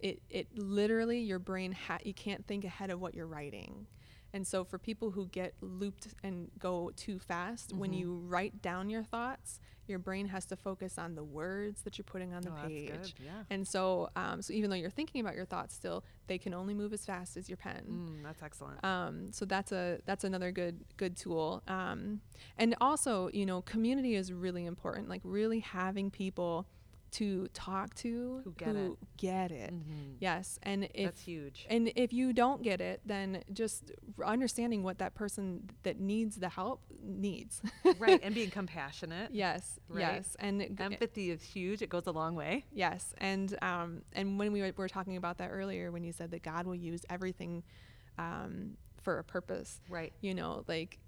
it 0.00 0.22
it 0.30 0.48
literally 0.56 1.20
your 1.20 1.38
brain 1.38 1.72
ha- 1.72 1.98
you 2.04 2.14
can't 2.14 2.46
think 2.46 2.64
ahead 2.64 2.90
of 2.90 3.00
what 3.00 3.14
you're 3.14 3.26
writing. 3.26 3.86
And 4.32 4.46
so 4.46 4.64
for 4.64 4.76
people 4.78 5.12
who 5.12 5.26
get 5.28 5.54
looped 5.62 6.08
and 6.22 6.50
go 6.58 6.90
too 6.94 7.18
fast, 7.18 7.72
when 7.72 7.90
Mm-hmm. 7.92 8.00
you 8.00 8.16
write 8.26 8.60
down 8.60 8.90
your 8.90 9.02
thoughts, 9.04 9.60
your 9.86 9.98
brain 9.98 10.26
has 10.26 10.44
to 10.46 10.56
focus 10.56 10.98
on 10.98 11.14
the 11.14 11.24
words 11.24 11.82
that 11.82 11.96
you're 11.96 12.04
putting 12.04 12.34
on 12.34 12.42
the 12.42 12.50
Oh, 12.50 12.54
that's 12.56 12.66
page. 12.68 12.90
good, 12.90 13.12
yeah. 13.24 13.44
And 13.48 13.66
so, 13.66 14.10
um, 14.14 14.42
so 14.42 14.52
even 14.52 14.68
though 14.68 14.76
you're 14.76 14.90
thinking 14.90 15.22
about 15.22 15.36
your 15.36 15.46
thoughts 15.46 15.74
still, 15.74 16.04
they 16.26 16.36
can 16.36 16.52
only 16.52 16.74
move 16.74 16.92
as 16.92 17.06
fast 17.06 17.38
as 17.38 17.48
your 17.48 17.56
pen. 17.56 17.84
Mm, 17.88 18.24
that's 18.24 18.42
excellent. 18.42 18.84
Um, 18.84 19.32
so 19.32 19.46
that's 19.46 19.72
a 19.72 20.00
that's 20.04 20.24
another 20.24 20.50
good 20.50 20.84
good 20.98 21.16
tool. 21.16 21.62
Um, 21.66 22.20
and 22.58 22.74
also, 22.80 23.30
you 23.32 23.46
know, 23.46 23.62
community 23.62 24.16
is 24.16 24.32
really 24.32 24.66
important. 24.66 25.08
Like 25.08 25.22
really 25.24 25.60
having 25.60 26.10
people 26.10 26.66
to 27.20 27.46
talk 27.54 27.94
to 27.96 28.40
Who 28.44 28.52
get 28.56 28.74
it. 28.76 28.92
get 29.16 29.50
it. 29.52 29.72
Mhm. 29.74 30.16
Yes, 30.18 30.58
and 30.62 30.84
if 30.94 31.04
That's 31.06 31.20
huge. 31.22 31.66
and 31.70 31.90
if 31.96 32.12
you 32.12 32.32
don't 32.32 32.62
get 32.62 32.80
it, 32.80 33.00
then 33.04 33.42
just 33.52 33.92
understanding 34.24 34.82
what 34.82 34.98
that 34.98 35.14
person 35.14 35.68
that 35.82 35.98
needs 36.00 36.36
the 36.36 36.48
help 36.48 36.80
needs. 37.02 37.60
right. 37.98 38.20
And 38.22 38.34
being 38.34 38.50
compassionate. 38.50 39.30
yes, 39.32 39.78
Right. 39.88 40.00
yes, 40.00 40.36
and 40.40 40.62
Empathy 40.80 41.30
is 41.30 41.42
huge. 41.42 41.82
It 41.82 41.88
goes 41.90 42.06
a 42.06 42.12
long 42.12 42.34
way. 42.34 42.64
Yes, 42.72 43.14
and 43.18 43.56
um, 43.62 44.02
and 44.12 44.38
when 44.38 44.52
we 44.52 44.60
were, 44.62 44.72
were 44.76 44.88
talking 44.88 45.16
about 45.16 45.38
that 45.38 45.50
earlier, 45.50 45.90
when 45.92 46.04
you 46.04 46.12
said 46.12 46.30
that 46.32 46.42
God 46.42 46.66
will 46.66 46.74
use 46.74 47.04
everything 47.10 47.62
um, 48.18 48.76
for 49.02 49.18
a 49.18 49.24
purpose, 49.24 49.80
Right. 49.88 50.12
you 50.20 50.34
know, 50.34 50.64
like 50.68 50.98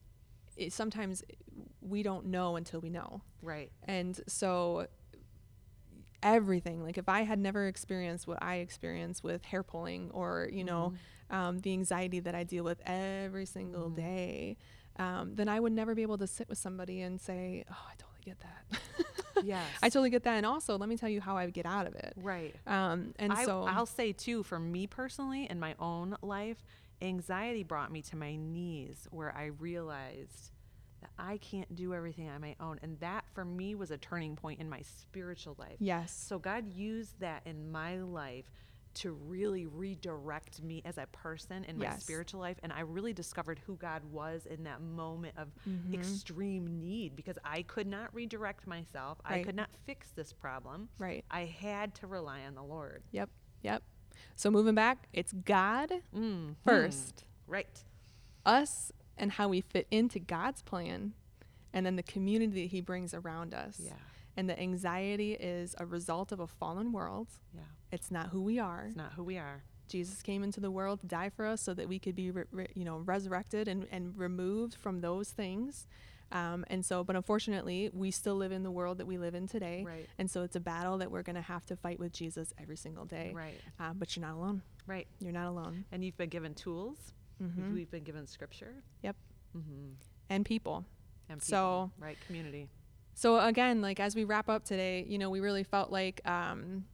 it, 0.56 0.72
sometimes 0.72 1.22
we 1.80 2.02
don't 2.02 2.26
know 2.26 2.56
until 2.56 2.80
we 2.80 2.90
know, 2.90 3.22
Right. 3.42 3.70
and 3.84 4.18
so 4.26 4.86
everything. 6.22 6.82
Like 6.82 6.98
if 6.98 7.08
I 7.08 7.22
had 7.22 7.38
never 7.38 7.66
experienced 7.66 8.26
what 8.26 8.38
I 8.42 8.56
experience 8.56 9.22
with 9.22 9.44
hair 9.44 9.62
pulling, 9.62 10.10
or 10.12 10.48
you 10.52 10.64
know, 10.64 10.92
Mm-hmm. 11.30 11.36
um, 11.36 11.58
the 11.60 11.72
anxiety 11.72 12.20
that 12.20 12.34
I 12.34 12.44
deal 12.44 12.64
with 12.64 12.80
every 12.86 13.46
single 13.46 13.90
day, 13.90 14.56
um, 14.98 15.34
then 15.34 15.48
I 15.48 15.60
would 15.60 15.72
never 15.72 15.94
be 15.94 16.02
able 16.02 16.18
to 16.18 16.26
sit 16.26 16.48
with 16.48 16.58
somebody 16.58 17.00
and 17.02 17.20
say, 17.20 17.64
"Oh, 17.70 17.86
I 17.90 17.94
totally 17.96 18.20
get 18.24 18.38
that." 18.40 18.80
Yes. 19.44 19.68
I 19.80 19.88
totally 19.88 20.10
get 20.10 20.24
that. 20.24 20.34
And 20.34 20.44
also, 20.44 20.76
let 20.76 20.88
me 20.88 20.96
tell 20.96 21.08
you 21.08 21.20
how 21.20 21.36
I 21.36 21.48
get 21.50 21.64
out 21.64 21.86
of 21.86 21.94
it. 21.94 22.12
Right. 22.16 22.56
Um, 22.66 23.14
and 23.20 23.32
I, 23.32 23.44
so 23.44 23.62
I'll 23.62 23.86
say 23.86 24.10
too, 24.10 24.42
for 24.42 24.58
me 24.58 24.88
personally, 24.88 25.46
in 25.48 25.60
my 25.60 25.76
own 25.78 26.16
life, 26.22 26.64
anxiety 27.00 27.62
brought 27.62 27.92
me 27.92 28.02
to 28.02 28.16
my 28.16 28.34
knees 28.34 29.06
where 29.12 29.32
I 29.36 29.50
realized 29.60 30.50
that 31.00 31.10
I 31.18 31.38
can't 31.38 31.74
do 31.74 31.94
everything 31.94 32.28
on 32.28 32.40
my 32.40 32.54
own. 32.60 32.78
And 32.82 32.98
that 33.00 33.24
for 33.34 33.44
me 33.44 33.74
was 33.74 33.90
a 33.90 33.98
turning 33.98 34.36
point 34.36 34.60
in 34.60 34.68
my 34.68 34.80
spiritual 34.82 35.54
life. 35.58 35.76
yes, 35.78 36.12
So 36.12 36.38
God 36.38 36.68
used 36.72 37.20
that 37.20 37.42
in 37.46 37.70
my 37.70 37.98
life 37.98 38.46
to 38.94 39.12
really 39.12 39.66
redirect 39.66 40.60
me 40.62 40.82
as 40.84 40.98
a 40.98 41.06
person 41.12 41.62
in 41.64 41.78
my 41.78 41.84
Yes. 41.84 42.02
spiritual 42.02 42.40
life. 42.40 42.56
And 42.64 42.72
I 42.72 42.80
really 42.80 43.12
discovered 43.12 43.60
who 43.64 43.76
God 43.76 44.02
was 44.10 44.46
in 44.46 44.64
that 44.64 44.80
moment 44.80 45.34
of 45.36 45.48
Mm-hmm. 45.68 45.94
extreme 45.94 46.80
need 46.80 47.14
because 47.14 47.38
I 47.44 47.62
could 47.62 47.86
not 47.86 48.12
redirect 48.14 48.66
myself. 48.66 49.18
Right. 49.28 49.40
I 49.42 49.44
could 49.44 49.54
not 49.54 49.68
fix 49.86 50.08
this 50.10 50.32
problem. 50.32 50.88
right. 50.98 51.24
I 51.30 51.44
had 51.44 51.94
to 51.96 52.06
rely 52.08 52.40
on 52.44 52.54
the 52.56 52.62
Lord. 52.64 53.04
Yep, 53.12 53.28
yep. 53.62 53.82
So 54.34 54.50
moving 54.50 54.74
back, 54.74 55.06
it's 55.12 55.32
God 55.32 55.92
Mm, 56.12 56.56
first, 56.64 57.24
Right. 57.46 57.84
us, 58.44 58.90
and 59.18 59.32
how 59.32 59.48
we 59.48 59.60
fit 59.60 59.86
into 59.90 60.18
God's 60.18 60.62
plan, 60.62 61.12
and 61.72 61.84
then 61.84 61.96
the 61.96 62.02
community 62.02 62.62
that 62.62 62.70
He 62.70 62.80
brings 62.80 63.12
around 63.14 63.54
us. 63.54 63.80
Yeah. 63.82 63.92
And 64.36 64.48
the 64.48 64.58
anxiety 64.58 65.32
is 65.32 65.74
a 65.78 65.84
result 65.86 66.30
of 66.30 66.40
a 66.40 66.46
fallen 66.46 66.92
world. 66.92 67.28
Yeah. 67.52 67.62
It's 67.90 68.10
not 68.10 68.28
who 68.28 68.40
we 68.42 68.58
are. 68.58 68.84
It's 68.86 68.96
not 68.96 69.14
who 69.14 69.24
we 69.24 69.36
are. 69.36 69.64
Jesus 69.88 70.22
came 70.22 70.44
into 70.44 70.60
the 70.60 70.70
world 70.70 71.00
to 71.00 71.06
die 71.06 71.30
for 71.30 71.44
us 71.46 71.60
so 71.60 71.74
that 71.74 71.88
we 71.88 71.98
could 71.98 72.14
be, 72.14 72.30
re- 72.30 72.44
re- 72.52 72.68
you 72.74 72.84
know, 72.84 72.98
resurrected 72.98 73.66
and, 73.66 73.86
and 73.90 74.16
removed 74.16 74.74
from 74.74 75.00
those 75.00 75.30
things. 75.30 75.86
Um, 76.30 76.64
and 76.68 76.84
so, 76.84 77.02
but 77.02 77.16
unfortunately, 77.16 77.90
we 77.92 78.10
still 78.10 78.34
live 78.36 78.52
in 78.52 78.62
the 78.62 78.70
world 78.70 78.98
that 78.98 79.06
we 79.06 79.16
live 79.16 79.34
in 79.34 79.46
today. 79.46 79.84
Right. 79.86 80.06
And 80.18 80.30
so 80.30 80.42
it's 80.42 80.56
a 80.56 80.60
battle 80.60 80.98
that 80.98 81.10
we're 81.10 81.22
going 81.22 81.36
to 81.36 81.42
have 81.42 81.64
to 81.66 81.76
fight 81.76 81.98
with 81.98 82.12
Jesus 82.12 82.52
every 82.60 82.76
single 82.76 83.06
day. 83.06 83.32
Right. 83.34 83.58
Um, 83.80 83.96
but 83.98 84.14
you're 84.14 84.26
not 84.26 84.34
alone. 84.34 84.62
Right. 84.86 85.06
You're 85.20 85.32
not 85.32 85.46
alone. 85.46 85.86
And 85.90 86.04
you've 86.04 86.18
been 86.18 86.28
given 86.28 86.54
tools. 86.54 86.98
Mhm. 87.42 87.74
We've 87.74 87.90
been 87.90 88.04
given 88.04 88.26
scripture. 88.26 88.74
Yep. 89.02 89.16
Mm-hmm. 89.56 89.92
And 90.30 90.44
people. 90.44 90.84
And 91.28 91.42
So- 91.42 91.90
right, 91.98 92.16
community. 92.26 92.68
So 93.14 93.38
again, 93.40 93.80
like 93.82 93.98
as 94.00 94.14
we 94.14 94.24
wrap 94.24 94.48
up 94.48 94.64
today, 94.64 95.04
you 95.08 95.18
know, 95.18 95.28
we 95.30 95.40
really 95.40 95.64
felt 95.64 95.90
like 95.90 96.20
um, 96.28 96.84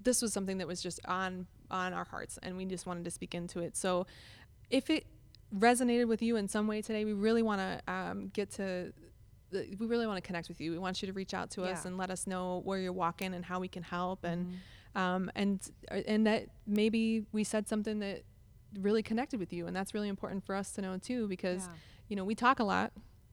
this 0.00 0.22
was 0.22 0.32
something 0.32 0.58
that 0.58 0.66
was 0.66 0.82
just 0.82 1.00
on 1.06 1.46
on 1.70 1.92
our 1.94 2.04
hearts, 2.04 2.38
and 2.42 2.56
we 2.56 2.64
just 2.66 2.86
wanted 2.86 3.04
to 3.04 3.10
speak 3.10 3.34
into 3.34 3.60
it. 3.60 3.76
So 3.76 4.06
if 4.70 4.88
it 4.90 5.06
resonated 5.54 6.06
with 6.08 6.22
you 6.22 6.36
in 6.36 6.48
some 6.48 6.66
way 6.66 6.80
today, 6.82 7.04
we 7.04 7.12
really 7.12 7.42
want 7.42 7.60
to 7.60 7.92
um, 7.92 8.28
get 8.28 8.50
to. 8.52 8.92
We 9.52 9.76
really 9.86 10.06
want 10.06 10.16
to 10.16 10.26
connect 10.26 10.48
with 10.48 10.60
you. 10.62 10.70
We 10.70 10.78
want 10.78 11.02
you 11.02 11.06
to 11.08 11.12
reach 11.12 11.34
out 11.34 11.50
to 11.52 11.64
us 11.64 11.84
and 11.84 11.98
let 11.98 12.10
us 12.10 12.26
know 12.26 12.62
where 12.64 12.78
you're 12.78 12.92
walking 12.92 13.34
and 13.34 13.44
how 13.44 13.60
we 13.60 13.68
can 13.68 13.82
help, 13.82 14.24
and 14.24 14.46
Mm-hmm. 14.46 14.98
um, 14.98 15.30
and 15.34 15.60
uh, 15.90 15.96
and 16.06 16.26
that 16.26 16.46
maybe 16.66 17.26
we 17.32 17.44
said 17.44 17.68
something 17.68 17.98
that 17.98 18.22
really 18.80 19.02
connected 19.02 19.38
with 19.40 19.52
you, 19.52 19.66
and 19.66 19.76
that's 19.76 19.94
really 19.94 20.08
important 20.08 20.44
for 20.44 20.54
us 20.54 20.72
to 20.72 20.82
know 20.82 20.98
too, 20.98 21.28
because 21.28 21.62
Yeah. 21.66 21.72
you 22.08 22.16
know 22.16 22.24
we 22.24 22.34
talk 22.34 22.58
a 22.60 22.64
lot, 22.64 22.92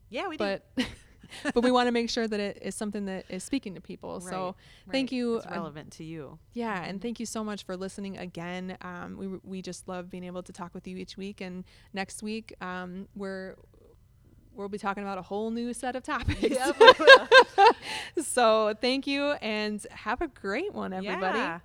Yeah, 0.10 0.28
we 0.28 0.38
do. 0.38 0.44
but 0.44 0.66
but 1.54 1.64
we 1.64 1.72
want 1.72 1.88
to 1.88 1.92
make 1.92 2.10
sure 2.10 2.28
that 2.28 2.40
it 2.40 2.58
is 2.62 2.74
something 2.76 3.06
that 3.06 3.26
is 3.30 3.44
speaking 3.44 3.76
to 3.76 3.82
people. 3.82 4.20
right, 4.20 4.30
So 4.30 4.46
Right, 4.86 4.92
thank 4.92 5.12
you. 5.12 5.38
It's 5.38 5.46
uh, 5.46 5.50
relevant 5.52 5.92
to 5.94 6.04
you. 6.04 6.40
yeah, 6.54 6.84
and 6.84 7.02
thank 7.02 7.20
you 7.20 7.26
so 7.26 7.44
much 7.44 7.64
for 7.66 7.78
listening 7.78 8.18
again. 8.18 8.78
Um, 8.82 9.18
we 9.18 9.28
we 9.44 9.62
just 9.62 9.88
love 9.88 10.10
being 10.10 10.24
able 10.24 10.44
to 10.44 10.52
talk 10.54 10.74
with 10.74 10.88
you 10.88 10.98
each 10.98 11.18
week, 11.18 11.42
and 11.42 11.64
next 11.94 12.24
week 12.24 12.54
um, 12.62 13.08
we're 13.16 13.56
we'll 14.54 14.68
be 14.70 14.78
talking 14.80 15.04
about 15.04 15.18
a 15.18 15.22
whole 15.22 15.52
new 15.52 15.74
set 15.74 15.96
of 15.96 16.04
topics. 16.04 16.42
so 18.24 18.74
thank 18.82 19.08
you, 19.08 19.32
and 19.42 19.86
have 19.92 20.22
a 20.22 20.28
great 20.28 20.74
one, 20.74 20.92
everybody. 20.94 21.38
Yeah. 21.38 21.60